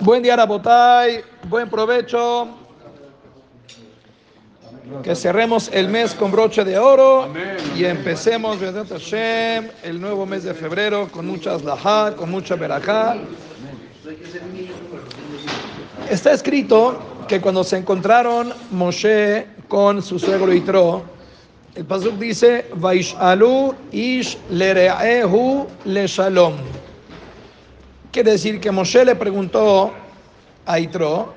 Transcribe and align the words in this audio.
Buen 0.00 0.22
día, 0.22 0.36
Rabotay. 0.36 1.22
Buen 1.48 1.68
provecho. 1.68 2.48
Que 5.02 5.14
cerremos 5.14 5.70
el 5.72 5.88
mes 5.88 6.14
con 6.14 6.30
broche 6.30 6.64
de 6.64 6.78
oro 6.78 7.28
y 7.76 7.84
empecemos 7.84 8.58
el 8.62 10.00
nuevo 10.00 10.24
mes 10.24 10.44
de 10.44 10.54
febrero 10.54 11.08
con 11.12 11.26
muchas 11.26 11.62
lahá, 11.62 12.14
con 12.16 12.30
mucha 12.30 12.54
verajá. 12.54 13.16
Está 16.08 16.32
escrito 16.32 16.98
que 17.28 17.38
cuando 17.38 17.62
se 17.64 17.76
encontraron 17.76 18.54
Moshe 18.70 19.46
con 19.68 20.00
su 20.02 20.18
suegro 20.18 20.50
Yitro, 20.50 21.02
el 21.74 21.84
pasuk 21.84 22.14
dice, 22.14 22.66
Vaishalu 22.74 23.74
ish 23.92 24.38
lere'ehu 24.50 25.66
le 25.84 26.06
shalom. 26.06 26.54
Quiere 28.10 28.32
decir 28.32 28.60
que 28.60 28.70
Moshe 28.70 29.04
le 29.04 29.14
preguntó 29.14 29.92
a 30.64 30.78
Yitro, 30.78 31.34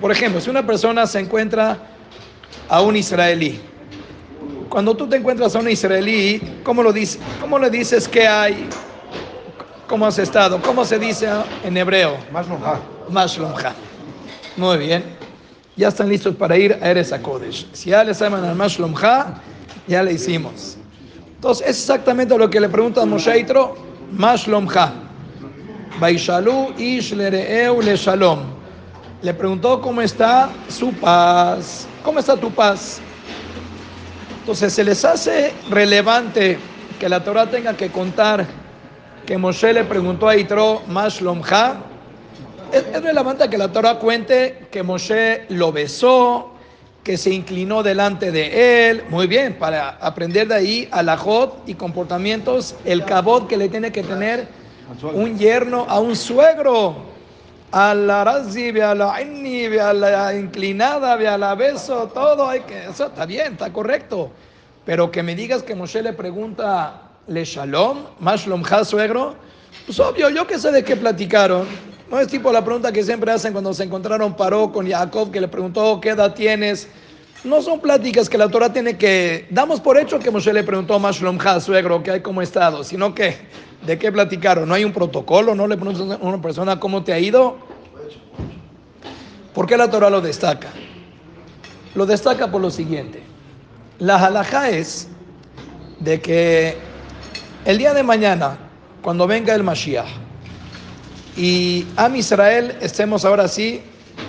por 0.00 0.10
ejemplo, 0.10 0.40
si 0.40 0.50
una 0.50 0.66
persona 0.66 1.06
se 1.06 1.20
encuentra 1.20 1.78
a 2.68 2.80
un 2.80 2.96
israelí, 2.96 3.60
cuando 4.68 4.96
tú 4.96 5.08
te 5.08 5.16
encuentras 5.16 5.54
a 5.54 5.60
un 5.60 5.70
israelí, 5.70 6.60
¿cómo, 6.64 6.82
lo 6.82 6.92
dice, 6.92 7.20
cómo 7.40 7.58
le 7.58 7.70
dices 7.70 8.08
que 8.08 8.26
hay? 8.26 8.68
¿Cómo 9.86 10.04
has 10.04 10.18
estado? 10.18 10.60
¿Cómo 10.60 10.84
se 10.84 10.98
dice 10.98 11.28
en 11.62 11.76
hebreo? 11.76 12.16
Mashlomha. 13.08 13.74
Muy 14.56 14.78
bien. 14.78 15.04
Ya 15.76 15.88
están 15.88 16.08
listos 16.08 16.34
para 16.34 16.56
ir 16.56 16.76
a 16.80 16.90
Eres 16.90 17.12
Kodesh. 17.22 17.68
Si 17.72 17.90
ya 17.90 18.02
les 18.02 18.18
llaman 18.18 18.44
al 18.44 18.56
Mashlomha, 18.56 19.40
ya 19.86 20.02
le 20.02 20.12
hicimos. 20.12 20.76
Entonces, 21.36 21.68
es 21.68 21.78
exactamente 21.78 22.36
lo 22.36 22.50
que 22.50 22.60
le 22.60 22.68
pregunta 22.68 23.02
a 23.02 23.06
Moshe 23.06 23.32
Yitro, 23.36 23.76
Mashlomha. 24.10 25.03
Baishalu 26.00 26.74
ish 26.78 27.12
le 27.12 27.96
shalom. 27.96 28.40
Le 29.22 29.32
preguntó 29.32 29.80
cómo 29.80 30.02
está 30.02 30.50
su 30.68 30.92
paz. 30.92 31.86
¿Cómo 32.02 32.18
está 32.18 32.36
tu 32.36 32.50
paz? 32.50 33.00
Entonces 34.40 34.72
se 34.72 34.84
les 34.84 35.04
hace 35.04 35.54
relevante 35.70 36.58
que 36.98 37.08
la 37.08 37.22
Torah 37.24 37.46
tenga 37.46 37.74
que 37.74 37.90
contar 37.90 38.46
que 39.24 39.38
Moshe 39.38 39.72
le 39.72 39.84
preguntó 39.84 40.28
a 40.28 40.36
Yitro, 40.36 40.82
Mashlomha. 40.86 41.76
Es, 42.72 42.84
es 42.92 43.02
relevante 43.02 43.48
que 43.48 43.56
la 43.56 43.72
Torah 43.72 43.98
cuente 43.98 44.66
que 44.70 44.82
Moshe 44.82 45.46
lo 45.48 45.72
besó, 45.72 46.52
que 47.02 47.16
se 47.16 47.30
inclinó 47.30 47.82
delante 47.82 48.30
de 48.32 48.90
él. 48.90 49.04
Muy 49.08 49.26
bien, 49.26 49.54
para 49.58 49.90
aprender 49.90 50.48
de 50.48 50.54
ahí 50.54 50.88
a 50.90 51.02
la 51.02 51.18
y 51.66 51.74
comportamientos, 51.74 52.74
el 52.84 53.04
cabot 53.04 53.46
que 53.46 53.56
le 53.56 53.68
tiene 53.68 53.92
que 53.92 54.02
tener 54.02 54.46
un 55.02 55.38
yerno 55.38 55.86
a 55.88 56.00
un 56.00 56.16
suegro. 56.16 57.14
A 57.72 57.92
la 57.92 58.22
razi, 58.22 58.70
a 58.78 58.94
la 58.94 59.20
inni, 59.20 59.66
a 59.66 59.92
la 59.92 60.32
inclinada, 60.32 61.14
a 61.14 61.38
la 61.38 61.54
beso, 61.56 62.08
todo 62.14 62.48
hay 62.48 62.60
que, 62.60 62.84
eso 62.84 63.06
está 63.06 63.26
bien, 63.26 63.54
está 63.54 63.72
correcto. 63.72 64.30
Pero 64.84 65.10
que 65.10 65.24
me 65.24 65.34
digas 65.34 65.64
que 65.64 65.74
Moshe 65.74 66.00
le 66.00 66.12
pregunta, 66.12 67.02
le 67.26 67.44
shalom, 67.44 68.04
ha 68.24 68.84
suegro, 68.84 69.34
pues 69.86 69.98
obvio, 69.98 70.30
yo 70.30 70.46
que 70.46 70.56
sé 70.56 70.70
de 70.70 70.84
qué 70.84 70.94
platicaron. 70.94 71.66
No 72.10 72.20
es 72.20 72.28
tipo 72.28 72.52
la 72.52 72.64
pregunta 72.64 72.92
que 72.92 73.02
siempre 73.02 73.32
hacen 73.32 73.52
cuando 73.52 73.74
se 73.74 73.82
encontraron 73.82 74.36
Paró 74.36 74.70
con 74.70 74.88
Jacob, 74.88 75.32
que 75.32 75.40
le 75.40 75.48
preguntó 75.48 76.00
qué 76.00 76.10
edad 76.10 76.32
tienes. 76.32 76.88
No 77.44 77.60
son 77.60 77.78
pláticas 77.80 78.28
que 78.28 78.38
la 78.38 78.48
Torah 78.48 78.72
tiene 78.72 78.96
que. 78.96 79.46
Damos 79.50 79.78
por 79.80 79.98
hecho 79.98 80.18
que 80.18 80.30
Moshe 80.30 80.52
le 80.52 80.64
preguntó 80.64 80.94
a 80.94 80.98
Mashlom 80.98 81.38
ha 81.44 81.60
suegro, 81.60 82.02
que 82.02 82.10
hay 82.10 82.20
como 82.20 82.40
estado, 82.40 82.82
sino 82.82 83.14
que 83.14 83.36
de 83.86 83.98
qué 83.98 84.10
platicaron. 84.10 84.66
No 84.66 84.74
hay 84.74 84.84
un 84.84 84.92
protocolo, 84.92 85.54
no 85.54 85.66
le 85.66 85.76
preguntan 85.76 86.12
a 86.12 86.24
una 86.24 86.40
persona 86.40 86.80
cómo 86.80 87.04
te 87.04 87.12
ha 87.12 87.18
ido. 87.18 87.58
¿Por 89.52 89.66
qué 89.66 89.76
la 89.76 89.90
Torah 89.90 90.08
lo 90.08 90.22
destaca? 90.22 90.68
Lo 91.94 92.06
destaca 92.06 92.50
por 92.50 92.62
lo 92.62 92.70
siguiente. 92.70 93.22
La 93.98 94.16
halajá 94.16 94.70
es 94.70 95.08
de 96.00 96.20
que 96.20 96.76
el 97.66 97.76
día 97.76 97.92
de 97.92 98.02
mañana, 98.02 98.56
cuando 99.02 99.26
venga 99.26 99.54
el 99.54 99.62
Mashiach, 99.62 100.08
y 101.36 101.86
Am 101.96 102.16
Israel 102.16 102.76
estemos 102.80 103.24
ahora 103.24 103.48
sí, 103.48 103.82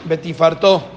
Betifartó, 0.05 0.94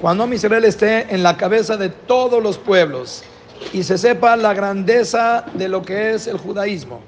cuando 0.00 0.32
Israel 0.32 0.64
esté 0.64 1.12
en 1.12 1.22
la 1.22 1.36
cabeza 1.36 1.76
de 1.76 1.88
todos 1.88 2.42
los 2.42 2.58
pueblos 2.58 3.24
y 3.72 3.82
se 3.82 3.98
sepa 3.98 4.36
la 4.36 4.54
grandeza 4.54 5.44
de 5.54 5.68
lo 5.68 5.82
que 5.82 6.12
es 6.12 6.26
el 6.26 6.38
judaísmo, 6.38 7.00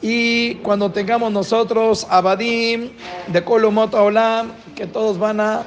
y 0.00 0.56
cuando 0.56 0.90
tengamos 0.92 1.32
nosotros 1.32 2.06
Abadim 2.08 2.90
de 3.26 3.42
Kolomot 3.42 3.94
Olam, 3.94 4.52
que 4.76 4.86
todos 4.86 5.18
van 5.18 5.40
a 5.40 5.64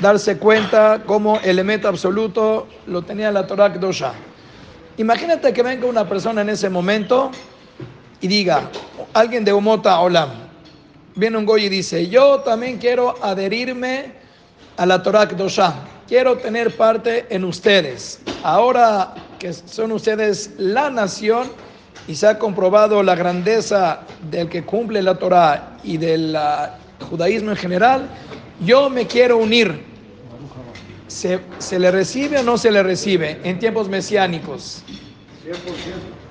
darse 0.00 0.38
cuenta 0.38 1.02
como 1.04 1.38
elemento 1.40 1.88
absoluto 1.88 2.66
lo 2.86 3.02
tenía 3.02 3.30
la 3.30 3.46
Torah 3.46 3.72
Kdosha. 3.72 4.12
Imagínate 4.98 5.52
que 5.52 5.62
venga 5.62 5.86
una 5.86 6.08
persona 6.08 6.40
en 6.40 6.48
ese 6.48 6.70
momento 6.70 7.30
y 8.20 8.28
diga, 8.28 8.70
alguien 9.12 9.44
de 9.44 9.52
Umota 9.52 10.00
Olam, 10.00 10.30
viene 11.14 11.36
un 11.36 11.44
goy 11.44 11.64
y 11.64 11.68
dice, 11.68 12.08
yo 12.08 12.40
también 12.40 12.78
quiero 12.78 13.14
adherirme 13.22 14.25
a 14.76 14.86
la 14.86 15.02
Torah 15.02 15.26
Kdosha, 15.26 15.74
quiero 16.06 16.36
tener 16.38 16.76
parte 16.76 17.26
en 17.30 17.44
ustedes. 17.44 18.20
Ahora 18.42 19.14
que 19.38 19.52
son 19.52 19.92
ustedes 19.92 20.52
la 20.58 20.90
nación 20.90 21.48
y 22.08 22.14
se 22.14 22.26
ha 22.26 22.38
comprobado 22.38 23.02
la 23.02 23.14
grandeza 23.14 24.00
del 24.30 24.48
que 24.48 24.64
cumple 24.64 25.02
la 25.02 25.16
Torah 25.16 25.78
y 25.82 25.96
del 25.96 26.36
judaísmo 27.10 27.50
en 27.50 27.56
general, 27.56 28.08
yo 28.64 28.88
me 28.88 29.06
quiero 29.06 29.38
unir. 29.38 29.84
¿Se, 31.08 31.40
¿Se, 31.58 31.78
le 31.78 31.90
recibe 31.90 32.38
o 32.38 32.42
no 32.42 32.58
se 32.58 32.70
le 32.70 32.82
recibe 32.82 33.40
en 33.44 33.58
tiempos 33.58 33.88
mesiánicos? 33.88 34.82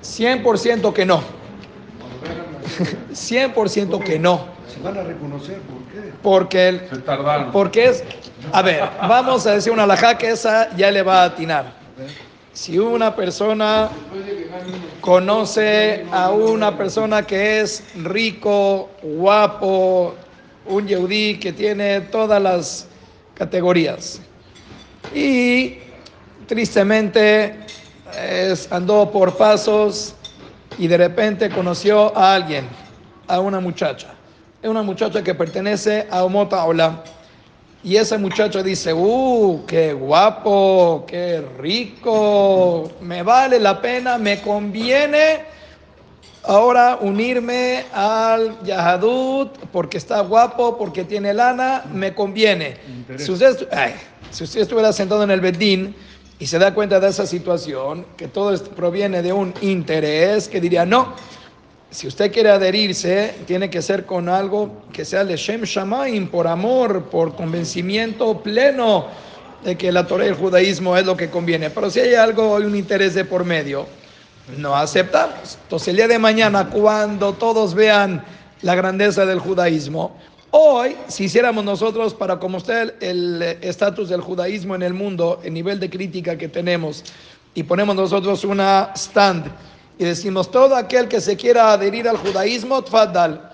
100%. 0.02 0.42
100% 0.42 0.92
que 0.92 1.06
no. 1.06 1.22
100% 3.12 4.04
que 4.04 4.18
no. 4.18 4.55
Van 4.86 4.98
a 4.98 5.02
reconocer, 5.02 5.58
¿por 5.60 5.78
qué? 5.92 6.12
Porque, 6.22 6.68
el, 6.68 6.88
Se 6.88 6.98
tardaron. 6.98 7.52
porque 7.52 7.86
es, 7.86 8.04
a 8.52 8.62
ver, 8.62 8.82
vamos 9.00 9.46
a 9.46 9.54
decir 9.54 9.72
una 9.72 9.82
alajá 9.82 10.16
que 10.16 10.30
esa 10.30 10.74
ya 10.76 10.90
le 10.90 11.02
va 11.02 11.22
a 11.22 11.24
atinar. 11.26 11.72
Si 12.52 12.78
una 12.78 13.14
persona 13.14 13.90
conoce 15.00 16.06
a 16.10 16.30
una 16.30 16.76
persona 16.76 17.26
que 17.26 17.60
es 17.60 17.84
rico, 17.96 18.90
guapo, 19.02 20.14
un 20.66 20.86
yehudí 20.86 21.38
que 21.38 21.52
tiene 21.52 22.00
todas 22.02 22.40
las 22.40 22.88
categorías 23.34 24.20
y 25.14 25.78
tristemente 26.46 27.56
es, 28.18 28.70
andó 28.72 29.10
por 29.10 29.36
pasos 29.36 30.14
y 30.78 30.86
de 30.86 30.96
repente 30.96 31.50
conoció 31.50 32.16
a 32.16 32.34
alguien, 32.34 32.66
a 33.28 33.40
una 33.40 33.60
muchacha. 33.60 34.15
Es 34.62 34.70
una 34.70 34.82
muchacha 34.82 35.22
que 35.22 35.34
pertenece 35.34 36.06
a 36.10 36.24
Omota 36.24 36.64
Olam. 36.64 36.98
Y 37.84 37.96
esa 37.96 38.18
muchacha 38.18 38.62
dice, 38.62 38.92
uh, 38.92 39.64
qué 39.66 39.92
guapo, 39.92 41.04
qué 41.06 41.44
rico, 41.58 42.90
me 43.00 43.22
vale 43.22 43.60
la 43.60 43.80
pena, 43.80 44.18
me 44.18 44.40
conviene 44.40 45.40
ahora 46.42 46.98
unirme 47.00 47.84
al 47.92 48.60
Yahadut 48.62 49.50
porque 49.72 49.98
está 49.98 50.20
guapo, 50.20 50.78
porque 50.78 51.04
tiene 51.04 51.34
lana, 51.34 51.84
me 51.92 52.14
conviene. 52.14 52.76
Si 53.18 53.30
usted, 53.30 53.68
ay, 53.70 53.94
si 54.30 54.44
usted 54.44 54.62
estuviera 54.62 54.92
sentado 54.92 55.22
en 55.22 55.30
el 55.30 55.40
Bedín 55.40 55.94
y 56.38 56.46
se 56.46 56.58
da 56.58 56.74
cuenta 56.74 56.98
de 56.98 57.08
esa 57.08 57.26
situación, 57.26 58.06
que 58.16 58.26
todo 58.26 58.52
esto 58.52 58.70
proviene 58.70 59.22
de 59.22 59.32
un 59.32 59.54
interés, 59.60 60.48
que 60.48 60.60
diría, 60.60 60.84
no, 60.86 61.14
si 61.90 62.06
usted 62.06 62.32
quiere 62.32 62.50
adherirse, 62.50 63.34
tiene 63.46 63.70
que 63.70 63.80
ser 63.80 64.04
con 64.04 64.28
algo 64.28 64.82
que 64.92 65.04
sea 65.04 65.22
Leshem 65.22 65.62
Shamaim, 65.62 66.28
por 66.28 66.46
amor, 66.46 67.04
por 67.04 67.34
convencimiento 67.36 68.42
pleno 68.42 69.06
de 69.64 69.76
que 69.76 69.92
la 69.92 70.06
Torah 70.06 70.26
y 70.26 70.28
el 70.28 70.34
judaísmo 70.34 70.96
es 70.96 71.06
lo 71.06 71.16
que 71.16 71.30
conviene. 71.30 71.70
Pero 71.70 71.90
si 71.90 72.00
hay 72.00 72.14
algo, 72.14 72.56
hay 72.56 72.64
un 72.64 72.76
interés 72.76 73.14
de 73.14 73.24
por 73.24 73.44
medio, 73.44 73.86
no 74.58 74.76
aceptamos. 74.76 75.58
Entonces 75.62 75.88
el 75.88 75.96
día 75.96 76.08
de 76.08 76.18
mañana, 76.18 76.68
cuando 76.68 77.32
todos 77.32 77.74
vean 77.74 78.24
la 78.62 78.74
grandeza 78.74 79.24
del 79.24 79.38
judaísmo, 79.38 80.16
hoy, 80.50 80.96
si 81.08 81.24
hiciéramos 81.24 81.64
nosotros 81.64 82.14
para 82.14 82.38
como 82.38 82.58
usted 82.58 82.94
el 83.00 83.42
estatus 83.60 84.08
del 84.08 84.20
judaísmo 84.20 84.74
en 84.74 84.82
el 84.82 84.94
mundo, 84.94 85.40
el 85.44 85.54
nivel 85.54 85.80
de 85.80 85.88
crítica 85.88 86.36
que 86.36 86.48
tenemos, 86.48 87.04
y 87.54 87.62
ponemos 87.62 87.96
nosotros 87.96 88.44
una 88.44 88.92
stand, 88.94 89.46
y 89.98 90.04
decimos, 90.04 90.50
todo 90.50 90.76
aquel 90.76 91.08
que 91.08 91.20
se 91.20 91.36
quiera 91.36 91.72
adherir 91.72 92.08
al 92.08 92.18
judaísmo, 92.18 92.82
tfaddal. 92.82 93.52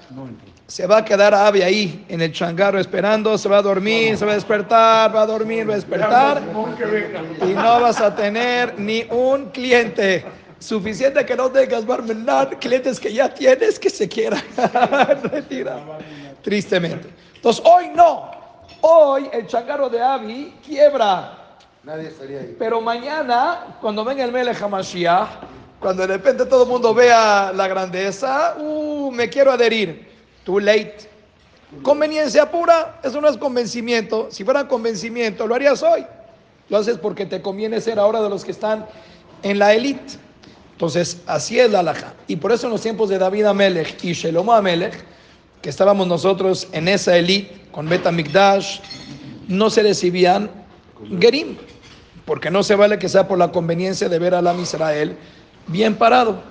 Se 0.67 0.87
va 0.87 0.99
a 0.99 1.05
quedar 1.05 1.35
ave 1.35 1.63
ahí 1.63 2.05
en 2.09 2.21
el 2.23 2.33
changarro 2.33 2.79
esperando, 2.79 3.37
se 3.37 3.49
va 3.49 3.59
a 3.59 3.63
dormir, 3.63 4.17
se 4.17 4.25
va 4.25 4.33
a 4.33 4.35
despertar, 4.35 5.15
va 5.15 5.23
a 5.23 5.27
dormir, 5.27 5.69
va 5.69 5.75
a 5.75 5.77
despertar. 5.77 6.43
Y 7.43 7.53
no 7.53 7.81
vas 7.81 8.01
a 8.01 8.15
tener 8.15 8.79
ni 8.79 9.05
un 9.11 9.51
cliente. 9.51 10.25
Suficiente 10.59 11.27
que 11.27 11.37
no 11.37 11.51
tengas 11.51 11.85
barmenar, 11.85 12.59
clientes 12.61 12.99
que 12.99 13.13
ya 13.13 13.29
tienes 13.33 13.79
que 13.79 13.91
se 13.91 14.09
quieran 14.09 14.43
retirar. 15.25 15.81
Tristemente. 16.43 17.09
Entonces, 17.35 17.63
hoy 17.67 17.91
no. 17.95 18.31
Hoy 18.81 19.29
el 19.33 19.47
changarro 19.47 19.89
de 19.89 20.01
Abi 20.01 20.55
quiebra. 20.65 21.39
Nadie 21.83 22.09
estaría 22.09 22.41
ahí. 22.41 22.57
Pero 22.59 22.81
mañana, 22.81 23.77
cuando 23.81 24.05
venga 24.05 24.25
el 24.25 24.31
Melech 24.31 24.63
HaMashiach, 24.63 25.29
cuando 25.83 26.07
de 26.07 26.15
repente 26.15 26.47
todo 26.47 26.65
mundo 26.65 26.95
vea 26.95 27.53
la 27.53 27.67
grandeza, 27.67 28.55
uh, 28.57 29.11
me 29.11 29.29
quiero 29.29 29.51
adherir. 29.51 30.09
Too 30.45 30.61
late. 30.61 31.11
Conveniencia 31.83 32.49
pura, 32.49 33.01
eso 33.03 33.21
no 33.21 33.29
es 33.29 33.37
convencimiento. 33.37 34.29
Si 34.31 34.45
fuera 34.45 34.69
convencimiento, 34.69 35.45
lo 35.45 35.57
harías 35.57 35.83
hoy. 35.83 36.07
Lo 36.69 36.79
haces 36.79 36.99
porque 36.99 37.27
te 37.27 37.43
conviene 37.43 37.81
ser 37.81 37.99
ahora 37.99 38.23
de 38.23 38.31
los 38.31 38.45
que 38.45 38.53
están 38.53 38.87
en 39.43 39.59
la 39.59 39.75
élite. 39.75 40.15
Entonces, 40.71 41.21
así 41.27 41.59
es 41.59 41.73
la 41.73 41.81
alhaja. 41.81 42.15
Y 42.29 42.37
por 42.37 42.53
eso 42.53 42.69
en 42.69 42.73
los 42.73 42.81
tiempos 42.81 43.09
de 43.09 43.19
David 43.19 43.47
Amelech 43.47 44.05
y 44.05 44.13
Shelomo 44.13 44.53
Amelech, 44.53 44.95
que 45.63 45.69
estábamos 45.69 46.07
nosotros 46.07 46.69
en 46.71 46.87
esa 46.87 47.17
élite 47.17 47.61
con 47.73 47.89
Beta 47.89 48.13
Mikdash, 48.13 48.79
no 49.49 49.69
se 49.69 49.83
recibían 49.83 50.49
Gerim, 51.19 51.57
porque 52.25 52.53
no 52.53 52.63
se 52.63 52.77
vale 52.77 53.01
que 53.01 53.09
sea 53.09 53.27
por 53.27 53.39
la 53.39 53.51
conveniencia 53.51 54.09
de 54.09 54.19
ver 54.21 54.35
a 54.35 54.43
la 54.43 54.55
Israel 54.55 55.17
bien 55.67 55.95
parado. 55.97 56.43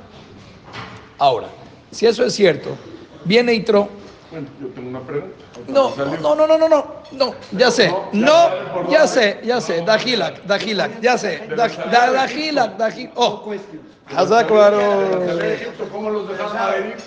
Ahora, 1.17 1.49
si 1.91 2.05
eso 2.05 2.25
es 2.25 2.33
cierto, 2.33 2.77
viene 3.25 3.53
Itro. 3.53 3.89
Bueno, 4.31 4.47
yo 4.59 4.67
tengo 4.69 4.89
una 4.89 5.05
pregunta. 5.05 5.35
No, 5.67 5.95
no, 5.97 6.35
no, 6.35 6.47
no, 6.47 6.57
no, 6.57 6.69
no, 6.69 6.85
no, 7.11 7.35
ya 7.51 7.69
sé, 7.69 7.93
no, 8.13 8.49
ya 8.89 9.05
sé, 9.07 9.39
ya 9.43 9.61
sé, 9.61 9.81
Dajilak, 9.81 10.43
Dajilak, 10.45 11.01
ya 11.01 11.17
sé, 11.17 11.41
Daj- 11.55 11.89
Da- 11.91 12.11
Dajilak, 12.11 12.77
Dajilak, 12.77 13.13
oh. 13.15 13.43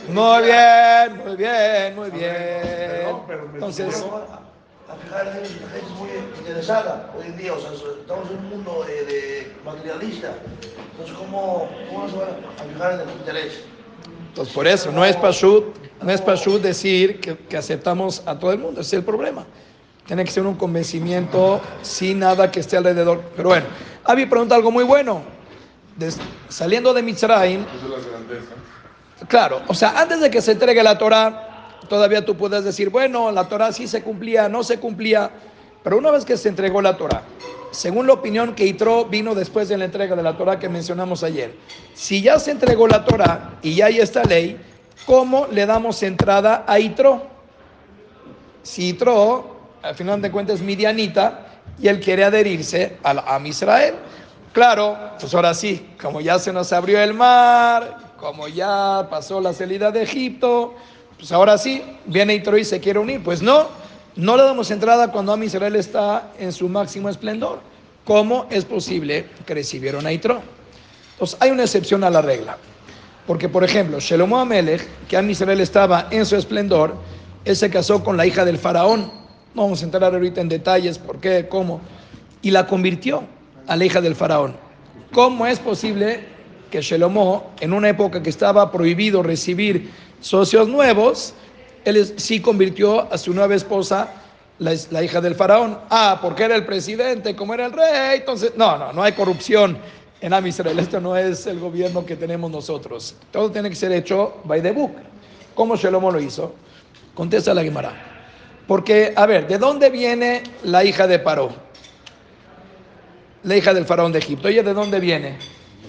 Muy 0.09 0.43
bien, 0.45 1.25
muy 1.27 1.37
bien, 1.37 1.97
muy 1.97 2.11
bien. 2.11 3.17
Entonces, 3.55 4.05
A 4.91 4.95
fijar, 4.97 5.27
la 5.27 5.33
gente 5.33 5.49
es 5.49 5.91
muy 5.99 6.11
interesada 6.39 7.11
hoy 7.19 7.27
en 7.27 7.37
día, 7.39 7.53
o 7.55 7.61
sea, 7.61 7.71
estamos 7.73 8.31
en 8.31 8.37
un 8.39 8.49
mundo 8.51 8.85
eh, 8.89 9.05
de 9.05 9.57
materialista. 9.65 10.35
Entonces, 10.93 11.17
¿cómo, 11.17 11.71
cómo 11.89 12.09
se 12.09 12.17
va 12.17 12.25
a 12.25 12.65
fijar 12.65 12.93
en 13.01 13.09
el 13.09 13.15
interés? 13.17 13.61
entonces 14.29 14.53
por 14.53 14.67
eso, 14.67 14.91
no 14.91 15.05
es 15.05 15.17
pashut, 15.17 15.77
no 16.03 16.11
es 16.11 16.21
pashut 16.21 16.61
decir 16.61 17.21
que, 17.21 17.37
que 17.39 17.57
aceptamos 17.57 18.23
a 18.27 18.37
todo 18.39 18.53
el 18.53 18.59
mundo, 18.59 18.81
ese 18.81 18.97
es 18.97 18.99
el 19.01 19.05
problema. 19.05 19.47
Tiene 20.07 20.25
que 20.25 20.31
ser 20.33 20.45
un 20.45 20.57
convencimiento 20.57 21.63
sin 21.83 22.19
nada 22.19 22.51
que 22.51 22.61
esté 22.61 22.77
alrededor. 22.77 23.23
Pero 23.37 23.49
bueno, 23.51 23.67
Avi 24.05 24.27
pregunta 24.27 24.55
algo 24.57 24.71
muy 24.71 24.85
bueno. 24.85 25.23
Des- 25.97 26.21
saliendo 26.49 26.93
de 26.93 27.03
Mitzrayim, 27.03 27.63
Esa 27.63 27.75
es 27.77 27.83
la 27.83 28.11
grandeza. 28.11 28.55
Claro, 29.29 29.63
o 29.69 29.75
sea, 29.75 29.99
antes 29.99 30.21
de 30.21 30.31
que 30.31 30.43
se 30.43 30.53
entregue 30.53 30.83
la 30.83 30.99
Torah, 30.99 31.44
todavía 31.89 32.25
tú 32.25 32.37
puedes 32.37 32.65
decir, 32.65 32.91
bueno, 32.91 33.31
la 33.33 33.49
Torah 33.49 33.73
sí 33.73 33.87
se 33.87 34.03
cumplía, 34.03 34.49
no 34.49 34.63
se 34.63 34.79
cumplía, 34.79 35.31
pero 35.83 35.99
una 35.99 36.11
vez 36.11 36.25
que 36.25 36.37
se 36.37 36.49
entregó 36.49 36.81
la 36.81 36.97
Torah, 36.97 37.23
según 37.71 38.07
la 38.07 38.15
opinión 38.15 38.55
que 38.55 38.67
Itro 38.67 39.05
vino 39.07 39.35
después 39.35 39.69
de 39.69 39.77
la 39.77 39.85
entrega 39.85 40.17
de 40.17 40.23
la 40.23 40.37
Torah 40.37 40.59
que 40.59 40.69
mencionamos 40.69 41.23
ayer, 41.23 41.55
si 41.95 42.23
ya 42.23 42.39
se 42.39 42.51
entregó 42.51 42.87
la 42.87 43.05
Torah 43.05 43.59
y 43.63 43.75
ya 43.75 43.87
hay 43.87 43.99
esta 43.99 44.23
ley, 44.25 44.59
¿cómo 45.07 45.47
le 45.51 45.67
damos 45.67 46.03
entrada 46.03 46.65
a 46.67 46.79
Itro? 46.79 47.27
Si 48.63 48.89
Itro, 48.89 49.57
al 49.83 49.95
final 49.95 50.23
de 50.23 50.31
cuentas, 50.31 50.57
es 50.57 50.63
midianita 50.63 51.47
y 51.79 51.89
él 51.89 52.01
quiere 52.01 52.25
adherirse 52.25 52.99
al 53.03 53.19
Am 53.19 53.45
Israel. 53.47 53.95
Claro, 54.53 54.97
pues 55.19 55.35
ahora 55.35 55.53
sí, 55.53 55.91
como 56.01 56.21
ya 56.21 56.39
se 56.39 56.53
nos 56.53 56.73
abrió 56.73 57.01
el 57.01 57.13
mar, 57.13 58.15
como 58.19 58.47
ya 58.49 59.09
pasó 59.11 59.41
la 59.41 59.53
salida 59.53 59.91
de 59.91 60.05
Egipto, 60.05 60.75
pues 61.19 61.33
ahora 61.33 61.59
sí, 61.59 61.83
viene 62.07 62.35
Itro 62.35 62.57
y 62.59 62.65
se 62.65 62.81
quiere 62.81 62.99
unir. 62.99 63.23
Pues 63.23 63.43
no, 63.43 63.69
no 64.17 64.37
le 64.37 64.43
damos 64.43 64.71
entrada 64.71 65.11
cuando 65.11 65.33
Am 65.33 65.43
Israel 65.43 65.77
está 65.77 66.33
en 66.39 66.53
su 66.53 66.69
máximo 66.69 67.09
esplendor. 67.09 67.61
¿Cómo 68.05 68.47
es 68.51 68.65
posible 68.65 69.27
que 69.47 69.55
recibieron 69.55 70.07
a 70.07 70.13
Itro? 70.13 70.43
Entonces, 71.13 71.39
hay 71.41 71.51
una 71.51 71.63
excepción 71.63 72.05
a 72.05 72.11
la 72.11 72.21
regla. 72.21 72.59
Porque, 73.27 73.49
por 73.49 73.65
ejemplo, 73.65 73.99
Shelomo 74.01 74.39
Amelech, 74.39 74.87
que 75.09 75.17
Am 75.17 75.31
Israel 75.31 75.61
estaba 75.61 76.09
en 76.11 76.27
su 76.27 76.37
esplendor, 76.37 76.97
él 77.45 77.57
se 77.57 77.71
casó 77.71 78.05
con 78.05 78.17
la 78.17 78.27
hija 78.27 78.45
del 78.45 78.59
faraón. 78.59 79.11
No 79.55 79.63
vamos 79.63 79.81
a 79.81 79.85
entrar 79.85 80.13
ahorita 80.15 80.41
en 80.41 80.49
detalles, 80.49 80.99
por 80.99 81.21
qué, 81.21 81.49
cómo. 81.49 81.81
Y 82.43 82.51
la 82.51 82.67
convirtió 82.67 83.25
a 83.67 83.77
la 83.77 83.85
hija 83.85 84.01
del 84.01 84.15
faraón. 84.15 84.57
¿Cómo 85.13 85.47
es 85.47 85.59
posible 85.59 86.25
que 86.71 86.83
Shelomo, 86.83 87.53
en 87.61 87.73
una 87.73 87.89
época 87.89 88.23
que 88.23 88.31
estaba 88.31 88.71
prohibido 88.73 89.23
recibir 89.23 89.91
socios 90.25 90.69
nuevos, 90.69 91.35
él 91.85 92.15
sí 92.17 92.41
convirtió 92.41 93.13
a 93.13 93.19
su 93.19 93.35
nueva 93.35 93.55
esposa 93.55 94.09
la, 94.59 95.03
hija 95.03 95.21
del 95.21 95.35
faraón? 95.35 95.79
Ah, 95.91 96.19
porque 96.23 96.45
era 96.45 96.57
el 96.57 96.65
presidente, 96.65 97.37
como 97.37 97.53
era 97.53 97.67
el 97.67 97.73
rey. 97.73 98.21
Entonces, 98.21 98.53
no, 98.57 98.79
no, 98.79 98.93
no 98.93 99.03
hay 99.03 99.13
corrupción 99.13 99.77
en 100.21 100.33
Am 100.33 100.47
Israel. 100.47 100.79
Esto 100.79 100.99
no 101.01 101.15
es 101.17 101.47
el 101.47 101.61
gobierno 101.61 102.07
que 102.07 102.17
tenemos 102.17 102.51
nosotros. 102.51 103.15
Todo 103.31 103.51
tiene 103.51 103.69
que 103.69 103.77
ser 103.77 103.93
hecho 103.93 104.41
by 104.45 104.63
the 104.63 104.73
book. 104.73 104.93
¿Cómo 105.55 105.77
Shelomo 105.77 106.11
lo 106.11 106.21
hizo? 106.21 106.55
Contesta 107.15 107.53
la 107.53 107.63
Guimara. 107.63 107.93
Porque, 108.67 109.13
a 109.15 109.27
ver, 109.27 109.47
¿de 109.47 109.59
dónde 109.59 109.91
viene 109.91 110.43
la 110.63 110.85
hija 110.85 111.07
de 111.07 111.19
Paró? 111.19 111.51
La 113.43 113.57
hija 113.57 113.75
del 113.75 113.85
faraón 113.85 114.13
de 114.13 114.21
Egipto. 114.21 114.49
¿Ella 114.49 114.63
de 114.63 114.73
dónde 114.73 115.01
viene? 115.01 115.37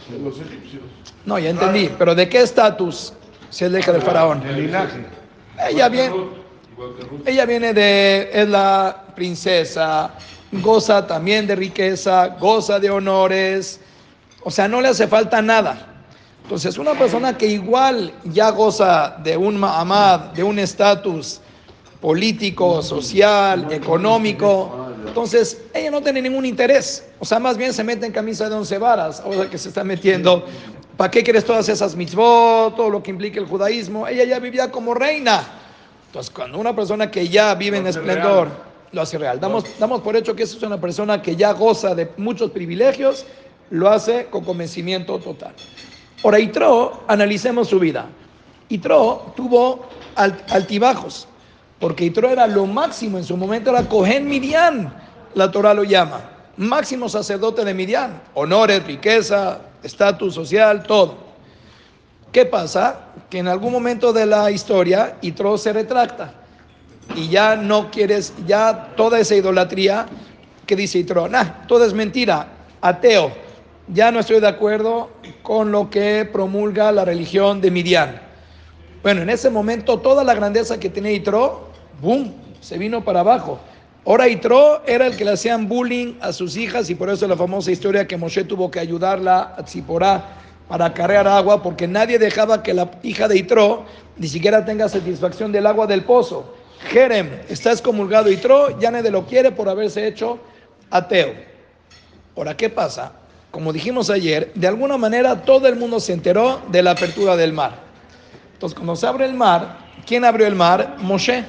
De 0.10 0.20
los 0.20 0.38
egipcios. 0.42 0.84
No, 1.26 1.40
ya 1.40 1.52
entendí. 1.52 1.90
Pero 1.98 2.14
¿de 2.14 2.28
qué 2.28 2.42
estatus 2.42 3.14
si 3.56 3.64
es 3.64 3.72
la 3.72 3.80
hija 3.80 3.94
del 3.94 4.02
faraón? 4.02 4.46
El 4.46 4.66
linaje. 4.66 5.06
Ella 5.70 5.88
viene, 5.88 6.14
ella 7.26 7.46
viene 7.46 7.74
de, 7.74 8.30
es 8.34 8.50
la 8.50 9.06
princesa, 9.16 10.12
goza 10.52 11.08
también 11.08 11.48
de 11.48 11.56
riqueza, 11.56 12.36
goza 12.38 12.82
de 12.82 12.90
honores, 12.90 13.80
o 14.44 14.52
sea, 14.52 14.68
no 14.68 14.82
le 14.82 14.90
hace 14.90 15.08
falta 15.08 15.42
nada. 15.42 15.88
Entonces, 16.44 16.78
una 16.78 16.96
persona 16.96 17.38
que 17.38 17.48
igual 17.48 18.12
ya 18.26 18.50
goza 18.50 19.16
de 19.24 19.38
un 19.38 19.56
ma'amad, 19.56 20.34
de 20.34 20.44
un 20.44 20.60
estatus 20.60 21.40
político, 22.02 22.82
social, 22.82 23.72
económico, 23.72 24.90
entonces 25.08 25.62
ella 25.74 25.92
no 25.92 26.02
tiene 26.02 26.22
ningún 26.22 26.46
interés. 26.46 27.06
O 27.20 27.26
sea, 27.26 27.40
más 27.40 27.56
bien 27.56 27.72
se 27.74 27.86
mete 27.86 28.06
en 28.06 28.12
camisa 28.12 28.50
de 28.50 28.56
once 28.56 28.78
varas, 28.78 29.22
ahora 29.22 29.50
que 29.50 29.58
se 29.58 29.70
está 29.70 29.86
metiendo. 29.86 30.46
¿Para 30.98 31.12
qué 31.12 31.24
quieres 31.24 31.44
todas 31.44 31.68
esas 31.68 31.96
mitzvot, 31.96 32.76
todo 32.76 32.90
lo 32.90 33.04
que 33.04 33.12
implica 33.12 33.40
el 33.40 33.48
judaísmo? 33.48 34.08
Ella 34.08 34.24
ya 34.24 34.40
vivía 34.40 34.72
como 34.72 34.94
reina. 34.94 35.44
Entonces, 36.08 36.32
cuando 36.34 36.58
una 36.58 36.74
persona 36.76 37.12
que 37.12 37.28
ya 37.28 37.54
vive 37.56 37.78
en 37.78 37.88
esplendor 37.88 38.48
real. 38.48 38.58
lo 38.94 39.02
hace 39.02 39.18
real, 39.18 39.40
damos, 39.40 39.66
damos 39.78 40.00
por 40.02 40.16
hecho 40.16 40.36
que 40.36 40.44
esa 40.44 40.56
es 40.56 40.64
una 40.64 40.80
persona 40.80 41.22
que 41.22 41.36
ya 41.36 41.52
goza 41.52 41.94
de 41.96 42.12
muchos 42.16 42.52
privilegios, 42.52 43.26
lo 43.72 43.90
hace 43.90 44.28
con 44.28 44.46
convencimiento 44.46 45.20
total. 45.20 45.52
Ahora, 46.24 46.40
Itro, 46.40 47.04
analicemos 47.08 47.68
su 47.68 47.78
vida. 47.80 48.06
Itro 48.70 49.34
tuvo 49.36 49.86
alt- 50.16 50.44
altibajos, 50.50 51.28
porque 51.80 52.06
Itro 52.06 52.30
era 52.30 52.48
lo 52.48 52.66
máximo 52.66 53.18
en 53.18 53.26
su 53.26 53.36
momento, 53.36 53.72
era 53.72 53.84
Cohen 53.90 54.28
Midian, 54.30 54.94
la 55.34 55.52
Torah 55.52 55.74
lo 55.74 55.84
llama, 55.84 56.22
máximo 56.56 57.10
sacerdote 57.10 57.66
de 57.66 57.74
Midian, 57.74 58.22
honores, 58.34 58.82
riqueza, 58.86 59.60
estatus 59.86 60.34
social, 60.34 60.84
todo. 60.84 61.16
¿Qué 62.32 62.46
pasa? 62.46 63.12
Que 63.30 63.38
en 63.38 63.48
algún 63.48 63.72
momento 63.72 64.12
de 64.12 64.26
la 64.26 64.52
historia 64.52 65.18
Itro 65.22 65.58
se 65.58 65.72
retracta 65.72 66.34
y 67.16 67.30
ya 67.30 67.56
no 67.56 67.92
quieres, 67.92 68.34
ya 68.46 68.94
toda 68.98 69.20
esa 69.20 69.36
idolatría 69.36 70.08
que 70.66 70.76
dice 70.76 71.00
Itro, 71.00 71.30
nah, 71.30 71.66
todo 71.68 71.86
es 71.86 71.94
mentira, 71.94 72.48
ateo, 72.82 73.32
ya 73.88 74.12
no 74.12 74.20
estoy 74.20 74.40
de 74.40 74.48
acuerdo 74.48 75.12
con 75.44 75.72
lo 75.72 75.90
que 75.90 76.28
promulga 76.32 76.92
la 76.92 77.06
religión 77.06 77.62
de 77.62 77.70
Midian. 77.70 78.20
Bueno, 79.04 79.22
en 79.22 79.30
ese 79.30 79.52
momento 79.52 80.00
toda 80.00 80.24
la 80.24 80.34
grandeza 80.34 80.80
que 80.80 80.90
tenía 80.90 81.12
Itro, 81.12 81.70
boom, 82.02 82.34
se 82.60 82.80
vino 82.80 83.04
para 83.04 83.20
abajo. 83.20 83.60
Ahora 84.06 84.28
Itro 84.28 84.84
era 84.86 85.08
el 85.08 85.18
que 85.18 85.26
le 85.26 85.32
hacían 85.32 85.68
bullying 85.68 86.14
a 86.22 86.32
sus 86.32 86.56
hijas 86.58 86.92
y 86.92 86.96
por 86.96 87.10
eso 87.10 87.28
la 87.28 87.36
famosa 87.36 87.72
historia 87.72 88.08
que 88.08 88.18
Moshe 88.18 88.44
tuvo 88.44 88.70
que 88.70 88.80
ayudarla 88.80 89.56
a 89.58 89.66
Tziporá 89.66 90.24
para 90.68 90.94
cargar 90.94 91.28
agua 91.28 91.64
porque 91.64 91.88
nadie 91.88 92.20
dejaba 92.20 92.62
que 92.62 92.76
la 92.76 92.92
hija 93.02 93.28
de 93.28 93.38
Itro 93.38 93.86
ni 94.18 94.28
siquiera 94.28 94.64
tenga 94.64 94.88
satisfacción 94.88 95.52
del 95.52 95.66
agua 95.66 95.88
del 95.88 96.04
pozo. 96.04 96.54
Jerem, 96.92 97.30
está 97.50 97.72
excomulgado 97.72 98.30
Itro, 98.30 98.80
ya 98.80 98.92
nadie 98.92 99.10
lo 99.10 99.26
quiere 99.26 99.52
por 99.52 99.68
haberse 99.68 100.08
hecho 100.08 100.40
ateo. 100.92 101.34
Ahora, 102.38 102.56
¿qué 102.56 102.70
pasa? 102.70 103.12
Como 103.50 103.74
dijimos 103.74 104.12
ayer, 104.12 104.52
de 104.54 104.68
alguna 104.68 104.98
manera 104.98 105.42
todo 105.42 105.68
el 105.68 105.78
mundo 105.78 106.00
se 106.00 106.14
enteró 106.14 106.62
de 106.70 106.84
la 106.84 106.92
apertura 106.92 107.36
del 107.36 107.54
mar. 107.54 107.80
Entonces, 108.54 108.76
cuando 108.76 108.96
se 108.96 109.08
abre 109.08 109.26
el 109.26 109.34
mar, 109.34 109.80
¿quién 110.06 110.26
abrió 110.26 110.46
el 110.46 110.56
mar? 110.56 110.98
Moshe. 111.00 111.44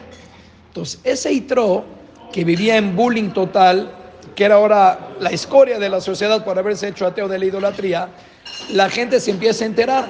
Entonces, 0.68 1.00
ese 1.04 1.32
Itro, 1.32 1.95
que 2.36 2.44
vivía 2.44 2.76
en 2.76 2.94
bullying 2.94 3.30
total, 3.30 3.90
que 4.34 4.44
era 4.44 4.56
ahora 4.56 5.08
la 5.20 5.30
escoria 5.30 5.78
de 5.78 5.88
la 5.88 6.02
sociedad 6.02 6.44
por 6.44 6.58
haberse 6.58 6.88
hecho 6.88 7.06
ateo 7.06 7.28
de 7.28 7.38
la 7.38 7.46
idolatría, 7.46 8.10
la 8.74 8.90
gente 8.90 9.20
se 9.20 9.30
empieza 9.30 9.64
a 9.64 9.68
enterar. 9.68 10.06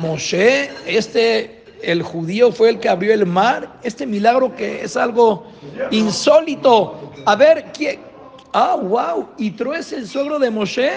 Moshe, 0.00 0.68
este, 0.86 1.62
el 1.84 2.02
judío 2.02 2.50
fue 2.50 2.70
el 2.70 2.80
que 2.80 2.88
abrió 2.88 3.14
el 3.14 3.26
mar, 3.26 3.78
este 3.84 4.06
milagro 4.06 4.56
que 4.56 4.82
es 4.82 4.96
algo 4.96 5.46
insólito. 5.92 7.12
A 7.26 7.36
ver, 7.36 7.66
¿quién? 7.72 8.00
Ah, 8.52 8.74
wow, 8.82 9.28
¿Itro 9.38 9.72
es 9.72 9.92
el 9.92 10.08
suegro 10.08 10.40
de 10.40 10.50
Moshe? 10.50 10.90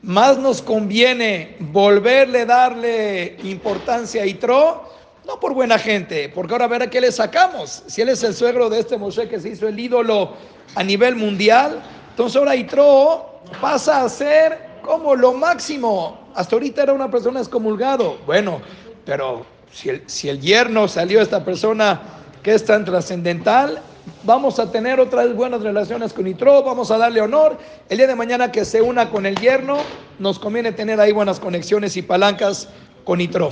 Más 0.00 0.38
nos 0.38 0.62
conviene 0.62 1.56
volverle 1.58 2.46
darle 2.46 3.36
importancia 3.42 4.22
a 4.22 4.26
Itro, 4.26 4.95
no 5.26 5.40
por 5.40 5.54
buena 5.54 5.78
gente, 5.78 6.30
porque 6.32 6.54
ahora 6.54 6.66
a 6.66 6.68
ver 6.68 6.82
a 6.82 6.90
qué 6.90 7.00
le 7.00 7.10
sacamos. 7.10 7.82
Si 7.86 8.00
él 8.00 8.08
es 8.08 8.22
el 8.22 8.34
suegro 8.34 8.70
de 8.70 8.78
este 8.78 8.96
Moshe 8.96 9.28
que 9.28 9.40
se 9.40 9.50
hizo 9.50 9.66
el 9.66 9.78
ídolo 9.78 10.34
a 10.76 10.84
nivel 10.84 11.16
mundial, 11.16 11.82
entonces 12.10 12.36
ahora 12.36 12.54
Itro 12.54 13.40
pasa 13.60 14.04
a 14.04 14.08
ser 14.08 14.66
como 14.82 15.16
lo 15.16 15.32
máximo. 15.32 16.18
Hasta 16.34 16.54
ahorita 16.54 16.84
era 16.84 16.92
una 16.92 17.10
persona 17.10 17.40
excomulgado. 17.40 18.18
Bueno, 18.24 18.60
pero 19.04 19.44
si 19.72 19.88
el, 19.88 20.02
si 20.06 20.28
el 20.28 20.40
yerno 20.40 20.86
salió 20.86 21.20
esta 21.20 21.44
persona 21.44 22.00
que 22.42 22.54
es 22.54 22.64
tan 22.64 22.84
trascendental, 22.84 23.80
vamos 24.22 24.60
a 24.60 24.70
tener 24.70 25.00
otras 25.00 25.34
buenas 25.34 25.60
relaciones 25.62 26.12
con 26.12 26.28
Itro, 26.28 26.62
vamos 26.62 26.92
a 26.92 26.98
darle 26.98 27.20
honor. 27.20 27.58
El 27.88 27.98
día 27.98 28.06
de 28.06 28.14
mañana 28.14 28.52
que 28.52 28.64
se 28.64 28.80
una 28.80 29.10
con 29.10 29.26
el 29.26 29.34
yerno, 29.36 29.78
nos 30.20 30.38
conviene 30.38 30.70
tener 30.70 31.00
ahí 31.00 31.10
buenas 31.10 31.40
conexiones 31.40 31.96
y 31.96 32.02
palancas 32.02 32.68
con 33.04 33.20
Itro. 33.20 33.50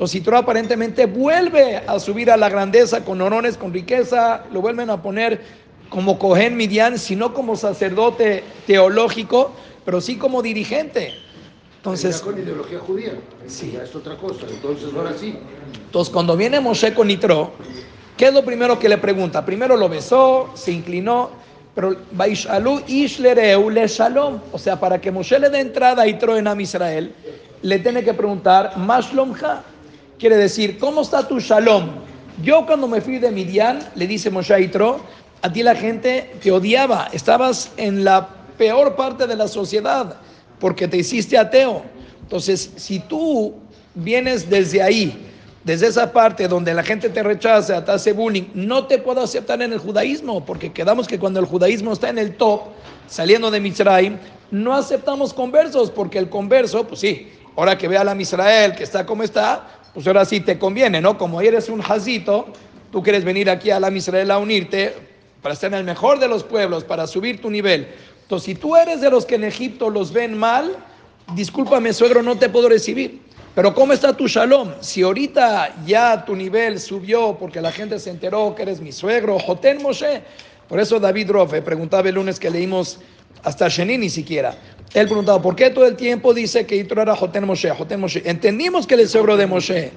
Entonces 0.00 0.22
Itro 0.22 0.38
aparentemente 0.38 1.04
vuelve 1.04 1.76
a 1.76 2.00
subir 2.00 2.30
a 2.30 2.38
la 2.38 2.48
grandeza 2.48 3.04
con 3.04 3.20
honores, 3.20 3.58
con 3.58 3.70
riqueza, 3.70 4.44
lo 4.50 4.62
vuelven 4.62 4.88
a 4.88 5.02
poner 5.02 5.42
como 5.90 6.18
Cohen 6.18 6.56
Midian, 6.56 6.98
sino 6.98 7.34
como 7.34 7.54
sacerdote 7.54 8.42
teológico, 8.66 9.52
pero 9.84 10.00
sí 10.00 10.16
como 10.16 10.40
dirigente. 10.40 11.12
Entonces, 11.76 12.18
con 12.22 12.38
ideología 12.38 12.78
judía. 12.78 13.12
Sí. 13.46 13.72
Ya 13.74 13.82
es 13.82 13.94
otra 13.94 14.16
cosa. 14.16 14.46
Entonces, 14.48 14.88
ahora 14.96 15.12
sí. 15.20 15.36
Entonces, 15.84 16.10
cuando 16.10 16.34
viene 16.34 16.60
Moshe 16.60 16.94
con 16.94 17.10
Itro, 17.10 17.52
¿qué 18.16 18.28
es 18.28 18.32
lo 18.32 18.42
primero 18.42 18.78
que 18.78 18.88
le 18.88 18.96
pregunta? 18.96 19.44
Primero 19.44 19.76
lo 19.76 19.90
besó, 19.90 20.48
se 20.54 20.72
inclinó, 20.72 21.28
pero 21.74 21.94
Baishalu 22.12 22.84
Ishlereu 22.86 23.68
le 23.68 23.86
Shalom. 23.86 24.40
O 24.50 24.56
sea, 24.56 24.80
para 24.80 24.98
que 24.98 25.10
Moshe 25.10 25.38
le 25.38 25.50
dé 25.50 25.60
entrada 25.60 26.04
a 26.04 26.06
Itro 26.06 26.38
en 26.38 26.46
Am 26.46 26.58
Israel, 26.58 27.12
le 27.60 27.78
tiene 27.80 28.02
que 28.02 28.14
preguntar, 28.14 28.78
Mashlomcha. 28.78 29.64
Quiere 30.20 30.36
decir, 30.36 30.78
¿cómo 30.78 31.00
está 31.00 31.26
tu 31.26 31.40
Shalom? 31.40 31.92
Yo 32.42 32.66
cuando 32.66 32.86
me 32.86 33.00
fui 33.00 33.18
de 33.18 33.30
Midian, 33.30 33.78
le 33.94 34.06
dice 34.06 34.28
Moshe 34.28 34.60
Itro, 34.60 35.00
a 35.40 35.50
ti 35.50 35.62
la 35.62 35.74
gente 35.74 36.34
te 36.42 36.52
odiaba, 36.52 37.08
estabas 37.14 37.72
en 37.78 38.04
la 38.04 38.28
peor 38.58 38.96
parte 38.96 39.26
de 39.26 39.34
la 39.34 39.48
sociedad 39.48 40.16
porque 40.58 40.86
te 40.86 40.98
hiciste 40.98 41.38
ateo. 41.38 41.84
Entonces, 42.20 42.70
si 42.76 42.98
tú 42.98 43.54
vienes 43.94 44.50
desde 44.50 44.82
ahí, 44.82 45.26
desde 45.64 45.86
esa 45.86 46.12
parte 46.12 46.48
donde 46.48 46.74
la 46.74 46.82
gente 46.82 47.08
te 47.08 47.22
rechaza, 47.22 47.82
te 47.82 47.90
hace 47.90 48.12
bullying, 48.12 48.50
no 48.52 48.86
te 48.86 48.98
puedo 48.98 49.22
aceptar 49.22 49.62
en 49.62 49.72
el 49.72 49.78
judaísmo, 49.78 50.44
porque 50.44 50.70
quedamos 50.70 51.08
que 51.08 51.18
cuando 51.18 51.40
el 51.40 51.46
judaísmo 51.46 51.94
está 51.94 52.10
en 52.10 52.18
el 52.18 52.36
top, 52.36 52.60
saliendo 53.08 53.50
de 53.50 53.58
Mitzrayim, 53.58 54.18
no 54.50 54.74
aceptamos 54.74 55.32
conversos, 55.32 55.90
porque 55.90 56.18
el 56.18 56.28
converso, 56.28 56.86
pues 56.86 57.00
sí, 57.00 57.32
ahora 57.56 57.78
que 57.78 57.88
vea 57.88 58.02
a 58.02 58.04
la 58.04 58.20
Israel 58.20 58.74
que 58.74 58.84
está 58.84 59.06
como 59.06 59.22
está, 59.22 59.79
pues 59.94 60.06
ahora 60.06 60.24
sí 60.24 60.40
te 60.40 60.58
conviene, 60.58 61.00
¿no? 61.00 61.18
Como 61.18 61.40
eres 61.40 61.68
un 61.68 61.82
jazito, 61.82 62.46
tú 62.92 63.02
quieres 63.02 63.24
venir 63.24 63.50
aquí 63.50 63.70
a 63.70 63.80
la 63.80 63.90
Israel 63.90 64.30
a 64.30 64.38
unirte 64.38 64.94
para 65.42 65.56
en 65.62 65.74
el 65.74 65.84
mejor 65.84 66.18
de 66.18 66.28
los 66.28 66.44
pueblos, 66.44 66.84
para 66.84 67.06
subir 67.06 67.40
tu 67.40 67.50
nivel. 67.50 67.88
Entonces, 68.22 68.46
si 68.46 68.54
tú 68.54 68.76
eres 68.76 69.00
de 69.00 69.10
los 69.10 69.26
que 69.26 69.36
en 69.36 69.44
Egipto 69.44 69.90
los 69.90 70.12
ven 70.12 70.36
mal, 70.36 70.76
discúlpame, 71.34 71.92
suegro, 71.92 72.22
no 72.22 72.36
te 72.36 72.48
puedo 72.48 72.68
recibir. 72.68 73.22
Pero 73.54 73.74
¿cómo 73.74 73.92
está 73.92 74.16
tu 74.16 74.28
shalom? 74.28 74.74
Si 74.80 75.02
ahorita 75.02 75.82
ya 75.84 76.24
tu 76.24 76.36
nivel 76.36 76.78
subió 76.78 77.36
porque 77.38 77.60
la 77.60 77.72
gente 77.72 77.98
se 77.98 78.10
enteró 78.10 78.54
que 78.54 78.62
eres 78.62 78.80
mi 78.80 78.92
suegro, 78.92 79.38
Joten 79.38 79.82
Moshe. 79.82 80.22
Por 80.68 80.78
eso 80.78 81.00
David 81.00 81.30
Rofe 81.30 81.60
preguntaba 81.60 82.08
el 82.08 82.14
lunes 82.14 82.38
que 82.38 82.48
leímos 82.48 83.00
hasta 83.42 83.68
Sheni 83.68 83.98
ni 83.98 84.08
siquiera. 84.08 84.54
Él 84.92 85.06
preguntaba, 85.06 85.40
¿por 85.40 85.54
qué 85.54 85.70
todo 85.70 85.86
el 85.86 85.96
tiempo 85.96 86.34
dice 86.34 86.66
que 86.66 86.76
Yitro 86.76 87.00
era 87.00 87.14
Joten 87.14 87.46
Moshe? 87.46 87.72
Moshe. 87.96 88.22
Entendimos 88.28 88.86
que 88.86 88.94
él 88.94 89.00
es 89.00 89.12
suegro 89.12 89.36
de 89.36 89.46
Moshe. 89.46 89.92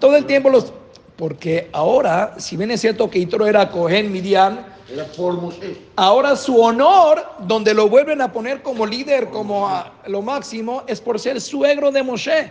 Todo 0.00 0.16
el 0.16 0.24
tiempo 0.26 0.50
los... 0.50 0.72
Porque 1.16 1.68
ahora, 1.72 2.34
si 2.38 2.56
bien 2.56 2.72
es 2.72 2.80
cierto 2.80 3.08
que 3.08 3.20
Yitro 3.20 3.46
era 3.46 3.70
Cohen 3.70 4.10
Midian, 4.10 4.66
era 4.92 5.04
por 5.04 5.34
Moshe. 5.34 5.76
Ahora 5.94 6.34
su 6.34 6.60
honor, 6.60 7.24
donde 7.46 7.72
lo 7.72 7.88
vuelven 7.88 8.20
a 8.20 8.32
poner 8.32 8.62
como 8.62 8.84
líder, 8.84 9.28
como 9.28 9.68
a 9.68 9.92
lo 10.08 10.20
máximo, 10.22 10.82
es 10.88 11.00
por 11.00 11.20
ser 11.20 11.40
suegro 11.40 11.92
de 11.92 12.02
Moshe. 12.02 12.50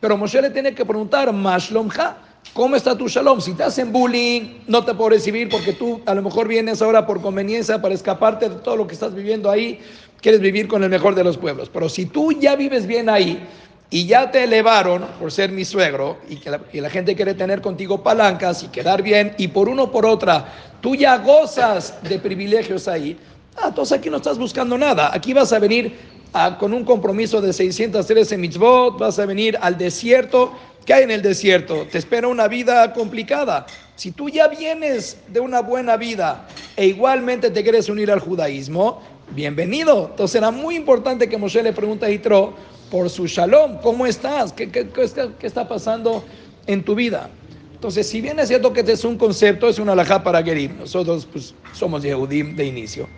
Pero 0.00 0.16
Moshe 0.16 0.42
le 0.42 0.50
tiene 0.50 0.74
que 0.74 0.84
preguntar, 0.84 1.32
Mashlomja, 1.32 2.16
¿cómo 2.54 2.76
está 2.76 2.96
tu 2.96 3.08
shalom? 3.08 3.40
Si 3.40 3.54
te 3.54 3.62
hacen 3.62 3.92
bullying, 3.92 4.62
no 4.66 4.84
te 4.84 4.94
puedo 4.94 5.10
recibir 5.10 5.48
porque 5.48 5.72
tú 5.72 6.00
a 6.06 6.14
lo 6.14 6.22
mejor 6.22 6.48
vienes 6.48 6.82
ahora 6.82 7.06
por 7.06 7.20
conveniencia 7.20 7.80
para 7.80 7.94
escaparte 7.94 8.48
de 8.48 8.56
todo 8.56 8.76
lo 8.76 8.86
que 8.86 8.94
estás 8.94 9.14
viviendo 9.14 9.50
ahí, 9.50 9.80
quieres 10.20 10.40
vivir 10.40 10.68
con 10.68 10.82
el 10.82 10.90
mejor 10.90 11.14
de 11.14 11.24
los 11.24 11.36
pueblos. 11.36 11.70
Pero 11.72 11.88
si 11.88 12.06
tú 12.06 12.32
ya 12.32 12.56
vives 12.56 12.86
bien 12.86 13.08
ahí, 13.08 13.46
y 13.90 14.06
ya 14.06 14.30
te 14.30 14.44
elevaron 14.44 15.04
por 15.18 15.32
ser 15.32 15.50
mi 15.50 15.64
suegro 15.64 16.18
y 16.28 16.36
que 16.36 16.80
la, 16.80 16.90
gente 16.90 17.16
quiere 17.16 17.34
tener 17.34 17.60
contigo 17.60 18.02
palancas 18.02 18.62
y 18.62 18.68
quedar 18.68 19.02
bien 19.02 19.34
y 19.36 19.48
por 19.48 19.68
uno 19.68 19.90
por 19.90 20.06
otra 20.06 20.46
tú 20.80 20.94
ya 20.94 21.18
gozas 21.18 21.98
de 22.08 22.18
privilegios 22.20 22.86
ahí, 22.86 23.18
ah, 23.56 23.66
entonces 23.68 23.98
aquí 23.98 24.08
no 24.08 24.18
estás 24.18 24.38
buscando 24.38 24.78
nada, 24.78 25.10
aquí 25.12 25.34
vas 25.34 25.52
a 25.52 25.58
venir 25.58 25.98
a- 26.32 26.56
con 26.56 26.72
un 26.72 26.84
compromiso 26.84 27.40
de 27.40 27.52
613 27.52 28.38
mitzvot, 28.38 28.96
vas 28.98 29.18
a 29.18 29.26
venir 29.26 29.58
al 29.60 29.76
desierto, 29.76 30.52
¿qué 30.84 30.94
hay 30.94 31.04
en 31.04 31.10
el 31.10 31.22
desierto? 31.22 31.88
Te 31.88 31.98
espera 31.98 32.28
una 32.28 32.48
vida 32.48 32.92
complicada. 32.92 33.66
Si 33.94 34.12
tú 34.12 34.28
ya 34.28 34.48
vienes 34.48 35.24
de 35.28 35.40
una 35.40 35.60
buena 35.60 35.96
vida 35.96 36.48
e 36.76 36.86
igualmente 36.86 37.50
te 37.50 37.62
quieres 37.62 37.88
unir 37.88 38.10
al 38.10 38.20
judaísmo, 38.20 39.00
bienvenido. 39.28 40.08
Entonces 40.10 40.36
era 40.36 40.50
muy 40.50 40.76
importante 40.76 41.28
que 41.28 41.36
Moshe 41.38 41.62
le 41.62 41.72
pregunte 41.72 42.06
a 42.06 42.10
Yitro 42.10 42.54
por 42.88 43.10
su 43.10 43.26
shalom, 43.26 43.80
¿cómo 43.80 44.06
estás? 44.06 44.52
¿Qué, 44.52 44.70
qué- 44.70 44.90
qué 44.90 45.06
qué 45.38 45.46
está 45.46 45.68
pasando 45.68 46.26
en 46.66 46.84
tu 46.84 46.94
vida? 46.94 47.30
Entonces, 47.74 48.08
si 48.08 48.20
bien 48.20 48.38
es 48.38 48.48
cierto 48.48 48.72
que 48.72 48.80
este 48.80 48.92
es 48.92 49.04
un 49.04 49.16
concepto, 49.16 49.68
es 49.68 49.78
una 49.78 49.92
alajá 49.92 50.22
para 50.22 50.42
Gerim, 50.42 50.76
nosotros 50.78 51.26
pues, 51.26 51.54
somos 51.70 52.02
Yehudim 52.02 52.54
de 52.56 52.66
inicio. 52.66 53.08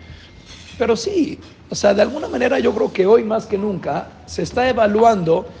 Pero 0.77 0.95
sí, 0.95 1.43
o 1.69 1.75
sea, 1.75 1.93
de 1.93 2.01
alguna 2.01 2.27
manera 2.27 2.59
yo 2.59 2.73
creo 2.73 2.91
que 2.93 3.05
hoy 3.05 3.23
más 3.23 3.45
que 3.45 3.57
nunca 3.57 4.23
se 4.25 4.43
está 4.43 4.67
evaluando 4.69 5.53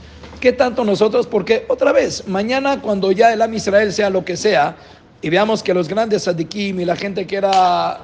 qué 0.43 0.51
tanto 0.51 0.83
nosotros, 0.83 1.25
porque 1.25 1.63
otra 1.69 1.93
vez, 1.93 2.27
mañana 2.27 2.81
cuando 2.81 3.13
ya 3.13 3.31
el 3.31 3.41
Am 3.41 3.53
Israel 3.53 3.93
sea 3.93 4.09
lo 4.09 4.25
que 4.25 4.35
sea, 4.35 4.75
y 5.21 5.29
veamos 5.29 5.63
que 5.63 5.73
los 5.73 5.87
grandes 5.87 6.23
sadikim 6.23 6.81
y 6.81 6.83
la 6.83 6.97
gente 6.97 7.25
que 7.25 7.37
era 7.37 7.97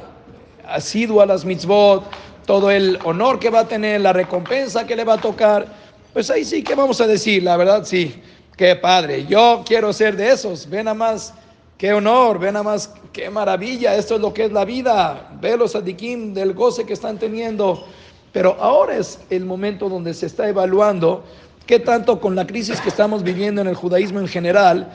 asidua 0.66 1.24
a 1.24 1.26
las 1.26 1.44
mitzvot, 1.44 2.06
todo 2.46 2.72
el 2.72 2.98
honor 3.04 3.40
que 3.40 3.50
va 3.50 3.60
a 3.60 3.68
tener, 3.68 4.00
la 4.00 4.14
recompensa 4.14 4.88
que 4.88 4.96
le 4.96 5.04
va 5.04 5.16
a 5.16 5.18
tocar, 5.22 5.68
pues 6.14 6.30
ahí 6.32 6.46
sí 6.46 6.64
que 6.64 6.76
vamos 6.76 7.02
a 7.02 7.08
decir, 7.08 7.44
la 7.44 7.58
verdad 7.58 7.84
sí, 7.84 8.16
qué 8.56 8.74
padre, 8.78 9.26
yo 9.26 9.62
quiero 9.68 9.92
ser 9.92 10.16
de 10.16 10.32
esos, 10.32 10.70
ven 10.70 10.88
a 10.88 10.94
más, 10.94 11.34
qué 11.78 11.92
honor, 11.92 12.40
ven 12.40 12.56
a 12.56 12.64
más, 12.64 12.94
qué 13.12 13.30
maravilla, 13.30 13.98
esto 13.98 14.16
es 14.16 14.22
lo 14.22 14.34
que 14.34 14.46
es 14.46 14.54
la 14.54 14.64
vida, 14.64 15.30
ve 15.42 15.58
los 15.58 15.74
sadikim 15.74 16.34
del 16.34 16.54
goce 16.54 16.86
que 16.86 16.94
están 16.94 17.20
teniendo, 17.20 17.86
pero 18.32 18.56
ahora 18.62 18.96
es 18.96 19.20
el 19.30 19.44
momento 19.44 19.90
donde 19.90 20.14
se 20.14 20.28
está 20.28 20.48
evaluando 20.48 21.26
qué 21.70 21.78
tanto 21.78 22.20
con 22.20 22.36
la 22.36 22.48
crisis 22.48 22.82
que 22.82 22.90
estamos 22.90 23.22
viviendo 23.22 23.62
en 23.62 23.68
el 23.68 23.76
judaísmo 23.76 24.20
en 24.20 24.28
general, 24.28 24.90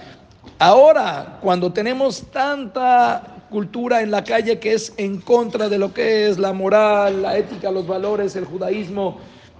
Ahora, 0.59 1.39
cuando 1.41 1.73
tenemos 1.73 2.23
tanta 2.31 3.47
cultura 3.51 4.03
en 4.03 4.11
la 4.11 4.23
calle 4.23 4.59
que 4.59 4.75
es 4.75 4.93
en 4.97 5.21
contra 5.21 5.69
de 5.69 5.79
lo 5.79 5.93
que 5.93 6.29
es 6.29 6.39
la 6.39 6.53
moral, 6.53 7.23
la 7.23 7.39
ética, 7.39 7.71
los 7.71 7.87
valores, 7.87 8.37
el 8.37 8.45
judaísmo, 8.45 9.19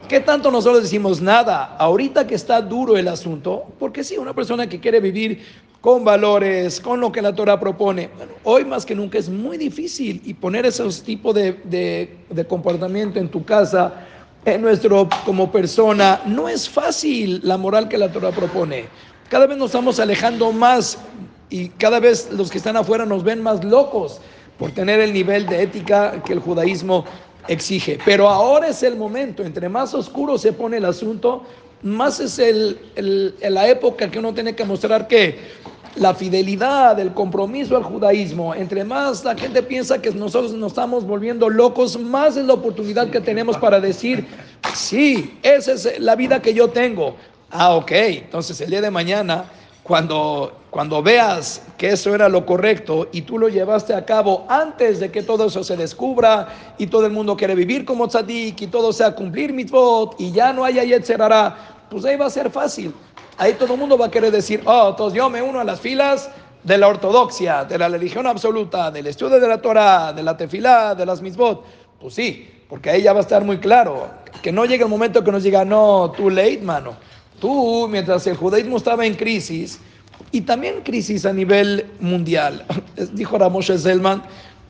¿qué 0.09 0.21
tanto 0.21 0.51
nosotros 0.51 0.83
decimos 0.83 1.21
nada? 1.21 1.77
Ahorita 1.79 2.27
que 2.27 2.35
está 2.35 2.61
duro 2.61 2.97
el 2.97 3.09
asunto, 3.09 3.65
porque 3.79 4.05
sí, 4.05 4.19
una 4.19 4.35
persona 4.35 4.69
que 4.69 4.79
quiere 4.79 5.01
vivir 5.01 5.43
con 5.81 6.05
valores, 6.05 6.81
con 6.81 7.01
lo 7.01 7.11
que 7.11 7.23
la 7.23 7.35
Torah 7.35 7.59
propone, 7.59 8.11
bueno, 8.17 8.33
hoy 8.45 8.65
más 8.65 8.87
que 8.87 8.95
nunca 8.95 9.19
es 9.19 9.29
muy 9.29 9.57
difícil 9.57 10.21
y 10.25 10.35
poner 10.35 10.67
esos 10.67 11.03
tipos 11.03 11.35
de, 11.35 11.61
de, 11.65 12.19
de 12.31 12.47
comportamiento 12.47 13.19
en 13.19 13.29
tu 13.29 13.45
casa, 13.45 14.07
en 14.45 14.61
nuestro 14.63 15.09
como 15.25 15.51
persona, 15.51 16.21
no 16.27 16.49
es 16.49 16.69
fácil 16.69 17.41
la 17.45 17.57
moral 17.57 17.89
que 17.89 17.99
la 17.99 18.13
Torah 18.13 18.31
propone. 18.33 18.89
Cada 19.29 19.47
vez 19.47 19.57
nos 19.57 19.67
estamos 19.67 19.99
alejando 20.01 20.53
más 20.53 20.99
y 21.49 21.71
cada 21.71 21.99
vez 22.01 22.31
los 22.31 22.51
que 22.51 22.59
están 22.59 22.77
afuera 22.77 23.07
nos 23.07 23.25
ven 23.25 23.43
más 23.43 23.65
locos 23.65 24.21
por 24.59 24.71
tener 24.73 25.01
el 25.01 25.13
nivel 25.13 25.49
de 25.49 25.63
ética 25.63 26.23
que 26.25 26.33
el 26.33 26.41
judaísmo 26.41 27.05
exige. 27.49 27.99
Pero 28.05 28.29
ahora 28.29 28.69
es 28.69 28.83
el 28.83 28.97
momento, 28.97 29.43
entre 29.45 29.69
más 29.69 29.95
oscuro 29.95 30.37
se 30.39 30.53
pone 30.53 30.77
el 30.77 30.85
asunto, 30.85 31.45
más 31.83 32.21
es 32.21 32.39
el, 32.39 32.79
el- 32.97 33.35
la 33.51 33.69
época 33.69 34.11
que 34.11 34.19
uno 34.19 34.33
tiene 34.35 34.55
que 34.55 34.65
mostrar 34.65 35.09
que 35.09 35.39
la 35.97 36.15
fidelidad, 36.15 36.99
el 36.99 37.13
compromiso 37.13 37.77
al 37.77 37.85
judaísmo, 37.85 38.55
entre 38.55 38.85
más 38.85 39.25
la 39.25 39.37
gente 39.37 39.63
piensa 39.63 40.01
que 40.01 40.11
nosotros 40.11 40.53
nos 40.53 40.73
estamos 40.73 41.07
volviendo 41.07 41.49
locos, 41.49 41.99
más 41.99 42.37
es 42.37 42.45
la 42.45 42.55
oportunidad 42.55 43.11
que 43.11 43.21
tenemos 43.21 43.57
para 43.57 43.81
decir, 43.81 44.27
sí, 44.75 45.39
esa 45.43 45.73
es 45.73 46.01
la 46.01 46.17
vida 46.17 46.43
que 46.43 46.53
yo 46.53 46.69
tengo. 46.69 47.17
Ah, 47.51 47.75
ok, 47.75 47.93
entonces 47.93 48.61
el 48.61 48.71
día 48.71 48.81
de 48.81 48.91
mañana, 48.91 49.45
cuando, 49.85 50.53
cuando 50.71 51.03
veas 51.03 51.63
que 51.79 51.91
eso 51.91 52.15
era 52.15 52.29
lo 52.29 52.45
correcto 52.45 53.09
y 53.13 53.23
tú 53.23 53.39
lo 53.39 53.49
llevaste 53.49 53.95
a 53.95 54.05
cabo 54.05 54.47
antes 54.49 54.99
de 54.99 55.13
que 55.13 55.23
todo 55.23 55.47
eso 55.47 55.63
se 55.63 55.77
descubra 55.77 56.49
y 56.79 56.87
todo 56.89 57.07
el 57.07 57.13
mundo 57.13 57.37
quiere 57.37 57.55
vivir 57.55 57.85
como 57.85 58.09
tzadik 58.09 58.63
y 58.63 58.67
todo 58.67 58.93
sea 58.93 59.15
cumplir 59.15 59.53
mitzvot 59.53 60.17
y 60.19 60.33
ya 60.33 60.53
no 60.53 60.65
haya 60.65 60.83
yetzerara, 60.83 61.57
pues 61.91 62.05
ahí 62.05 62.17
va 62.17 62.27
a 62.27 62.31
ser 62.31 62.51
fácil. 62.51 62.93
Ahí 63.39 63.55
todo 63.55 63.75
el 63.75 63.81
mundo 63.81 63.99
va 63.99 64.07
a 64.07 64.11
querer 64.11 64.31
decir, 64.31 64.63
oh, 64.65 64.91
entonces 64.91 65.17
yo 65.17 65.29
me 65.29 65.43
uno 65.43 65.61
a 65.61 65.65
las 65.65 65.81
filas 65.81 66.31
de 66.63 66.79
la 66.79 66.89
ortodoxia, 66.89 67.65
de 67.65 67.79
la 67.79 67.89
religión 67.89 68.27
absoluta, 68.27 68.91
del 68.91 69.07
estudio 69.07 69.39
de 69.39 69.49
la 69.49 69.61
Torah, 69.61 70.13
de 70.13 70.23
la 70.23 70.37
tefilá, 70.37 70.95
de 70.95 71.05
las 71.05 71.21
mitzvot. 71.21 71.65
Pues 72.01 72.15
sí, 72.15 72.49
porque 72.69 72.91
ahí 72.91 73.03
ya 73.03 73.13
va 73.13 73.21
a 73.21 73.23
estar 73.23 73.45
muy 73.45 73.59
claro. 73.59 74.09
Que 74.43 74.53
no 74.53 74.65
llegue 74.65 74.85
el 74.85 74.91
momento 74.91 75.23
que 75.23 75.33
nos 75.33 75.43
diga, 75.43 75.65
no, 75.65 76.13
too 76.17 76.31
late, 76.31 76.61
mano. 76.63 76.95
Tú, 77.41 77.89
mientras 77.89 78.27
el 78.27 78.37
judaísmo 78.37 78.77
estaba 78.77 79.05
en 79.05 79.15
crisis, 79.15 79.81
y 80.31 80.41
también 80.41 80.83
crisis 80.83 81.27
a 81.27 81.33
nivel 81.33 81.87
mundial, 82.01 82.65
dijo 83.13 83.39
Ramoshe 83.39 83.79
Zelman, 83.79 84.23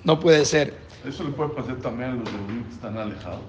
no 0.05 0.19
puede 0.19 0.45
ser. 0.45 0.75
Eso 1.07 1.23
le 1.25 1.31
puede 1.31 1.51
pasar 1.51 1.77
también 1.77 2.11
a 2.11 2.15
los 2.15 2.29
que 2.29 2.75
están 2.75 2.97
alejados. 2.97 3.41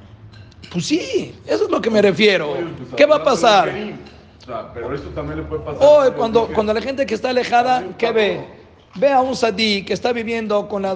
Pues 0.72 0.86
sí, 0.86 1.34
eso 1.46 1.66
es 1.66 1.72
lo 1.72 1.82
que 1.82 1.90
me 1.90 2.02
refiero. 2.02 2.56
¿Qué 2.98 3.06
va 3.06 3.18
a 3.18 3.24
pasar? 3.24 3.72
O 4.46 4.48
sea, 4.48 4.72
pero 4.76 4.94
esto 4.94 5.10
también 5.10 5.40
le 5.40 5.44
puede 5.44 5.64
pasar. 5.64 5.82
Hoy, 5.82 6.12
cuando, 6.12 6.48
cuando 6.54 6.72
la 6.72 6.82
gente 6.82 7.04
que 7.08 7.16
está 7.16 7.32
alejada, 7.32 7.84
¿qué 7.98 8.12
ve? 8.12 8.46
Ve 8.94 9.12
a 9.12 9.20
un 9.20 9.36
sadí 9.36 9.84
que 9.84 9.94
está 9.94 10.14
viviendo 10.14 10.68
con 10.68 10.84
la. 10.84 10.94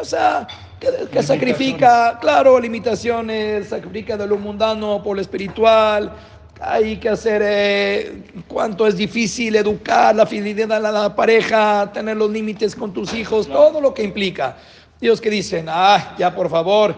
O 0.00 0.04
sea, 0.04 0.46
que, 0.78 1.08
que 1.10 1.20
sacrifica, 1.20 2.16
claro, 2.20 2.60
limitaciones, 2.60 3.70
sacrifica 3.70 4.16
de 4.16 4.28
lo 4.28 4.36
mundano 4.36 5.02
por 5.02 5.16
lo 5.16 5.20
espiritual. 5.20 6.12
Hay 6.60 6.98
que 6.98 7.08
hacer 7.08 7.42
eh, 7.44 8.22
cuánto 8.46 8.86
es 8.86 8.96
difícil 8.96 9.56
educar, 9.56 10.14
la 10.14 10.24
fidelidad 10.24 10.70
a 10.72 10.92
la 10.92 11.16
pareja, 11.16 11.90
tener 11.92 12.16
los 12.16 12.30
límites 12.30 12.76
con 12.76 12.92
tus 12.92 13.12
hijos, 13.14 13.48
todo 13.48 13.80
lo 13.80 13.92
que 13.92 14.04
implica. 14.04 14.56
Dios 15.00 15.20
que 15.20 15.28
dicen, 15.28 15.66
ah, 15.68 16.14
ya 16.16 16.32
por 16.32 16.48
favor, 16.48 16.94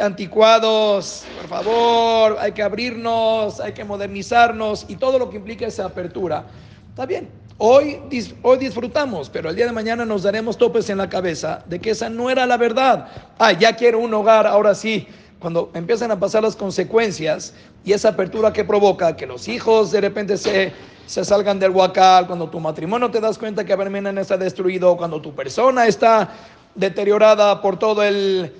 anticuados, 0.00 1.24
por 1.40 1.48
favor, 1.48 2.36
hay 2.40 2.52
que 2.52 2.62
abrirnos, 2.62 3.60
hay 3.60 3.72
que 3.72 3.84
modernizarnos 3.84 4.86
y 4.88 4.96
todo 4.96 5.18
lo 5.18 5.30
que 5.30 5.36
implica 5.36 5.66
esa 5.66 5.86
apertura. 5.86 6.44
Está 6.90 7.06
bien, 7.06 7.28
hoy, 7.58 8.00
hoy 8.42 8.58
disfrutamos, 8.58 9.28
pero 9.30 9.50
el 9.50 9.56
día 9.56 9.66
de 9.66 9.72
mañana 9.72 10.04
nos 10.04 10.22
daremos 10.22 10.56
topes 10.56 10.88
en 10.90 10.98
la 10.98 11.08
cabeza 11.08 11.62
de 11.66 11.78
que 11.78 11.90
esa 11.90 12.08
no 12.08 12.30
era 12.30 12.46
la 12.46 12.56
verdad. 12.56 13.08
Ah, 13.38 13.52
ya 13.52 13.74
quiero 13.76 13.98
un 13.98 14.12
hogar, 14.14 14.46
ahora 14.46 14.74
sí. 14.74 15.06
Cuando 15.38 15.70
empiezan 15.74 16.10
a 16.10 16.18
pasar 16.18 16.42
las 16.42 16.56
consecuencias 16.56 17.52
y 17.84 17.92
esa 17.92 18.08
apertura 18.08 18.52
que 18.52 18.64
provoca 18.64 19.16
que 19.16 19.26
los 19.26 19.48
hijos 19.48 19.92
de 19.92 20.00
repente 20.00 20.38
se, 20.38 20.72
se 21.06 21.24
salgan 21.24 21.58
del 21.58 21.70
huacal, 21.70 22.26
cuando 22.26 22.48
tu 22.48 22.58
matrimonio 22.58 23.10
te 23.10 23.20
das 23.20 23.36
cuenta 23.36 23.64
que 23.64 23.72
Abermenan 23.72 24.16
está 24.16 24.38
destruido, 24.38 24.96
cuando 24.96 25.20
tu 25.20 25.34
persona 25.34 25.86
está 25.86 26.30
deteriorada 26.74 27.60
por 27.60 27.78
todo 27.78 28.02
el, 28.02 28.52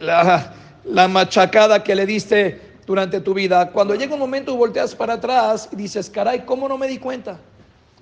la, 0.00 1.08
machacada 1.08 1.82
que 1.82 1.94
le 1.94 2.06
diste 2.06 2.60
durante 2.86 3.20
tu 3.20 3.34
vida. 3.34 3.70
Cuando 3.70 3.94
llega 3.94 4.14
un 4.14 4.20
momento 4.20 4.56
volteas 4.56 4.94
para 4.94 5.14
atrás 5.14 5.68
y 5.72 5.76
dices, 5.76 6.10
caray, 6.10 6.40
¿cómo 6.44 6.68
no 6.68 6.78
me 6.78 6.88
di 6.88 6.98
cuenta? 6.98 7.38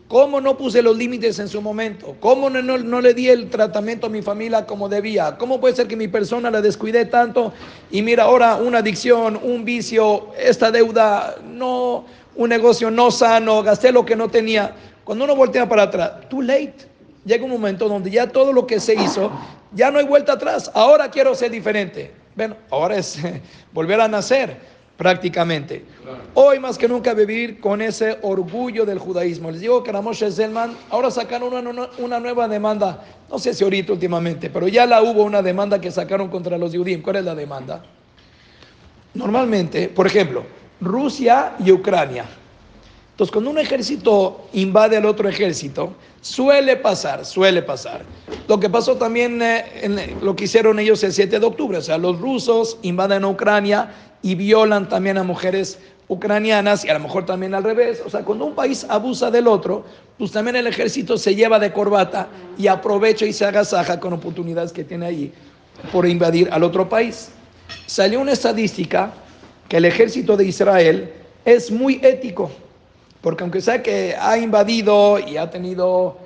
¿Cómo 0.08 0.40
no 0.40 0.56
puse 0.56 0.80
los 0.80 0.96
límites 0.96 1.38
en 1.38 1.48
su 1.48 1.60
momento? 1.60 2.16
¿Cómo 2.18 2.48
no, 2.48 2.62
no, 2.62 2.78
no, 2.78 3.00
le 3.00 3.12
di 3.12 3.28
el 3.28 3.50
tratamiento 3.50 4.06
a 4.06 4.10
mi 4.10 4.22
familia 4.22 4.64
como 4.64 4.88
debía? 4.88 5.36
¿Cómo 5.36 5.60
puede 5.60 5.76
ser 5.76 5.86
que 5.86 5.96
mi 5.96 6.08
persona 6.08 6.50
la 6.50 6.62
descuidé 6.62 7.04
tanto? 7.04 7.52
Y 7.90 8.00
mira, 8.00 8.24
ahora 8.24 8.56
una 8.56 8.78
adicción, 8.78 9.38
un 9.42 9.66
vicio, 9.66 10.28
esta 10.38 10.70
deuda, 10.70 11.36
no, 11.44 12.06
un 12.36 12.48
negocio 12.48 12.90
no 12.90 13.10
sano, 13.10 13.62
gasté 13.62 13.92
lo 13.92 14.06
que 14.06 14.16
no 14.16 14.30
tenía. 14.30 14.74
Cuando 15.04 15.24
uno 15.24 15.36
voltea 15.36 15.68
para 15.68 15.82
atrás, 15.82 16.12
too 16.30 16.40
late 16.40 16.97
llega 17.28 17.44
un 17.44 17.50
momento 17.50 17.88
donde 17.88 18.10
ya 18.10 18.26
todo 18.26 18.52
lo 18.52 18.66
que 18.66 18.80
se 18.80 18.94
hizo, 18.94 19.30
ya 19.72 19.90
no 19.90 19.98
hay 19.98 20.06
vuelta 20.06 20.32
atrás. 20.32 20.70
Ahora 20.74 21.10
quiero 21.10 21.34
ser 21.34 21.50
diferente. 21.50 22.10
Bueno, 22.34 22.56
ahora 22.70 22.96
es 22.96 23.18
volver 23.72 24.00
a 24.00 24.08
nacer 24.08 24.56
prácticamente. 24.96 25.84
Hoy 26.34 26.58
más 26.58 26.76
que 26.76 26.88
nunca 26.88 27.14
vivir 27.14 27.60
con 27.60 27.80
ese 27.80 28.18
orgullo 28.22 28.84
del 28.84 28.98
judaísmo. 28.98 29.50
Les 29.50 29.60
digo 29.60 29.82
que 29.84 29.92
Ramoshe 29.92 30.32
Zelman 30.32 30.76
ahora 30.90 31.10
sacaron 31.10 31.54
una, 31.54 31.88
una, 31.98 32.18
nueva 32.18 32.48
demanda, 32.48 33.04
no 33.30 33.38
sé 33.38 33.54
si 33.54 33.62
ahorita 33.62 33.92
últimamente, 33.92 34.50
pero 34.50 34.66
ya 34.66 34.86
la 34.86 35.02
hubo 35.02 35.22
una 35.22 35.40
demanda 35.40 35.80
que 35.80 35.92
sacaron 35.92 36.28
contra 36.28 36.58
los 36.58 36.74
judíos. 36.74 37.00
¿Cuál 37.04 37.16
es 37.16 37.24
la 37.24 37.34
demanda? 37.36 37.84
Normalmente, 39.14 39.88
por 39.88 40.06
ejemplo, 40.06 40.44
Rusia 40.80 41.54
y 41.60 41.70
Ucrania. 41.70 42.24
Entonces, 43.18 43.32
cuando 43.32 43.50
un 43.50 43.58
ejército 43.58 44.46
invade 44.52 44.96
al 44.96 45.04
otro 45.04 45.28
ejército, 45.28 45.92
suele 46.20 46.76
pasar, 46.76 47.24
suele 47.24 47.62
pasar. 47.62 48.04
Lo 48.46 48.60
que 48.60 48.70
pasó 48.70 48.96
también, 48.96 49.42
eh, 49.42 49.64
en 49.82 50.24
lo 50.24 50.36
que 50.36 50.44
hicieron 50.44 50.78
ellos 50.78 51.02
el 51.02 51.12
7 51.12 51.40
de 51.40 51.44
octubre, 51.44 51.78
o 51.78 51.82
sea, 51.82 51.98
los 51.98 52.20
rusos 52.20 52.78
invaden 52.82 53.24
a 53.24 53.28
Ucrania 53.28 53.92
y 54.22 54.36
violan 54.36 54.88
también 54.88 55.18
a 55.18 55.24
mujeres 55.24 55.80
ucranianas 56.06 56.84
y 56.84 56.90
a 56.90 56.94
lo 56.94 57.00
mejor 57.00 57.26
también 57.26 57.56
al 57.56 57.64
revés. 57.64 58.00
O 58.06 58.08
sea, 58.08 58.20
cuando 58.20 58.44
un 58.44 58.54
país 58.54 58.86
abusa 58.88 59.32
del 59.32 59.48
otro, 59.48 59.84
pues 60.16 60.30
también 60.30 60.54
el 60.54 60.68
ejército 60.68 61.18
se 61.18 61.34
lleva 61.34 61.58
de 61.58 61.72
corbata 61.72 62.28
y 62.56 62.68
aprovecha 62.68 63.26
y 63.26 63.32
se 63.32 63.44
agasaja 63.44 63.98
con 63.98 64.12
oportunidades 64.12 64.72
que 64.72 64.84
tiene 64.84 65.06
ahí 65.06 65.32
por 65.90 66.06
invadir 66.06 66.48
al 66.52 66.62
otro 66.62 66.88
país. 66.88 67.30
Salió 67.86 68.20
una 68.20 68.30
estadística 68.30 69.12
que 69.68 69.78
el 69.78 69.86
ejército 69.86 70.36
de 70.36 70.44
Israel 70.44 71.12
es 71.44 71.72
muy 71.72 71.98
ético. 72.00 72.48
Porque 73.20 73.42
aunque 73.42 73.60
sea 73.60 73.82
que 73.82 74.14
ha 74.18 74.38
invadido 74.38 75.18
y 75.18 75.36
ha 75.36 75.50
tenido 75.50 76.16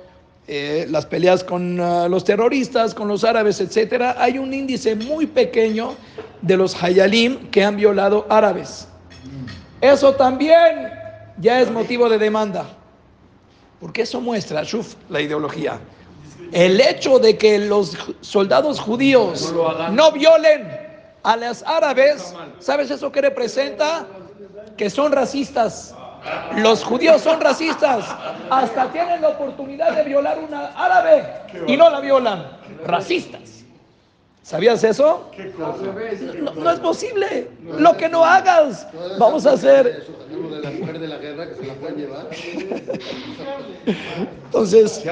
eh, 0.47 0.85
las 0.89 1.05
peleas 1.05 1.43
con 1.43 1.79
uh, 1.79 2.09
los 2.09 2.25
terroristas, 2.25 2.93
con 2.93 3.07
los 3.07 3.23
árabes, 3.23 3.61
etcétera, 3.61 4.15
hay 4.19 4.37
un 4.37 4.53
índice 4.53 4.95
muy 4.95 5.25
pequeño 5.25 5.95
de 6.41 6.57
los 6.57 6.75
hayalim 6.83 7.49
que 7.49 7.63
han 7.63 7.77
violado 7.77 8.25
árabes. 8.29 8.87
Eso 9.79 10.13
también 10.13 10.91
ya 11.37 11.61
es 11.61 11.71
motivo 11.71 12.09
de 12.09 12.17
demanda. 12.17 12.65
Porque 13.79 14.03
eso 14.03 14.21
muestra, 14.21 14.63
shuf, 14.63 14.95
la 15.09 15.21
ideología. 15.21 15.79
El 16.51 16.79
hecho 16.79 17.19
de 17.19 17.37
que 17.37 17.59
los 17.59 17.97
soldados 18.21 18.79
judíos 18.79 19.53
no 19.91 20.11
violen 20.11 20.67
a 21.23 21.35
los 21.37 21.63
árabes, 21.63 22.33
¿sabes 22.59 22.91
eso 22.91 23.11
qué 23.11 23.21
representa? 23.21 24.05
Que 24.77 24.89
son 24.89 25.11
racistas. 25.11 25.95
Los 26.57 26.83
judíos 26.83 27.21
son 27.21 27.41
racistas. 27.41 28.05
Hasta 28.49 28.91
tienen 28.91 29.21
la 29.21 29.29
oportunidad 29.29 29.95
de 29.95 30.03
violar 30.03 30.39
una 30.39 30.67
árabe 30.75 31.25
y 31.67 31.77
no 31.77 31.89
la 31.89 31.99
violan. 31.99 32.45
Racistas. 32.85 33.63
¿Sabías 34.43 34.83
eso? 34.83 35.31
No, 36.55 36.69
es 36.69 36.79
posible. 36.81 37.49
Lo 37.77 37.95
que 37.95 38.09
no 38.09 38.25
hagas, 38.25 38.85
vamos 39.17 39.45
a 39.45 39.53
hacer. 39.53 40.05
Entonces, 44.45 45.03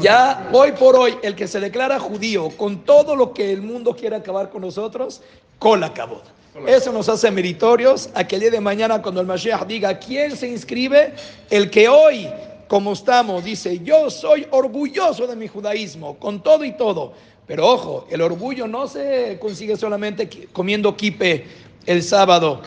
ya 0.00 0.48
hoy 0.52 0.72
por 0.72 0.96
hoy, 0.96 1.18
el 1.22 1.34
que 1.36 1.46
se 1.46 1.60
declara 1.60 1.98
judío 1.98 2.48
con 2.56 2.82
todo 2.84 3.14
lo 3.14 3.34
que 3.34 3.52
el 3.52 3.60
mundo 3.60 3.94
quiere 3.94 4.16
acabar 4.16 4.48
con 4.48 4.62
nosotros, 4.62 5.20
con 5.58 5.80
la 5.80 5.86
acabó. 5.86 6.22
Eso 6.66 6.90
nos 6.92 7.08
hace 7.08 7.30
meritorios 7.30 8.08
a 8.14 8.26
que 8.26 8.36
el 8.36 8.40
día 8.40 8.50
de 8.50 8.60
mañana 8.60 9.02
cuando 9.02 9.20
el 9.20 9.26
Mashiach 9.26 9.66
diga 9.66 9.98
quién 9.98 10.34
se 10.36 10.48
inscribe, 10.48 11.12
el 11.50 11.70
que 11.70 11.86
hoy, 11.88 12.28
como 12.66 12.94
estamos, 12.94 13.44
dice, 13.44 13.80
yo 13.80 14.10
soy 14.10 14.46
orgulloso 14.50 15.26
de 15.26 15.36
mi 15.36 15.48
judaísmo, 15.48 16.16
con 16.18 16.42
todo 16.42 16.64
y 16.64 16.72
todo. 16.72 17.12
Pero 17.46 17.66
ojo, 17.66 18.06
el 18.10 18.22
orgullo 18.22 18.66
no 18.66 18.88
se 18.88 19.38
consigue 19.38 19.76
solamente 19.76 20.28
comiendo 20.52 20.96
kipe 20.96 21.44
el 21.84 22.02
sábado 22.02 22.62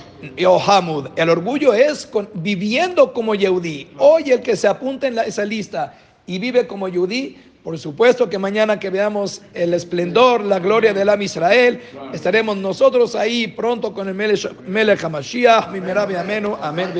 o 0.47 0.60
hamud. 0.60 1.08
El 1.15 1.30
orgullo 1.30 1.73
es 1.73 2.08
viviendo 2.36 3.12
como 3.12 3.36
yehudí. 3.36 3.89
Hoy 3.97 4.32
el 4.32 4.41
que 4.41 4.56
se 4.56 4.67
apunta 4.67 5.08
en 5.08 5.19
esa 5.19 5.43
lista 5.43 5.97
y 6.25 6.39
vive 6.39 6.67
como 6.67 6.88
yehudí, 6.88 7.38
por 7.69 7.77
supuesto 7.77 8.27
que 8.27 8.39
mañana 8.39 8.79
que 8.79 8.89
veamos 8.89 9.43
el 9.53 9.75
esplendor, 9.75 10.43
la 10.43 10.58
gloria 10.58 10.91
del 10.91 11.08
Am 11.08 11.21
Israel, 11.21 11.79
estaremos 12.12 12.58
nosotros 12.58 13.13
ahí 13.13 13.45
pronto 13.45 13.93
con 13.93 14.08
el 14.08 14.15
Melech 14.15 15.03
HaMashiach, 15.03 15.69
Mimerabi 15.69 16.15
Amenu, 16.15 16.58
Amén, 16.60 16.91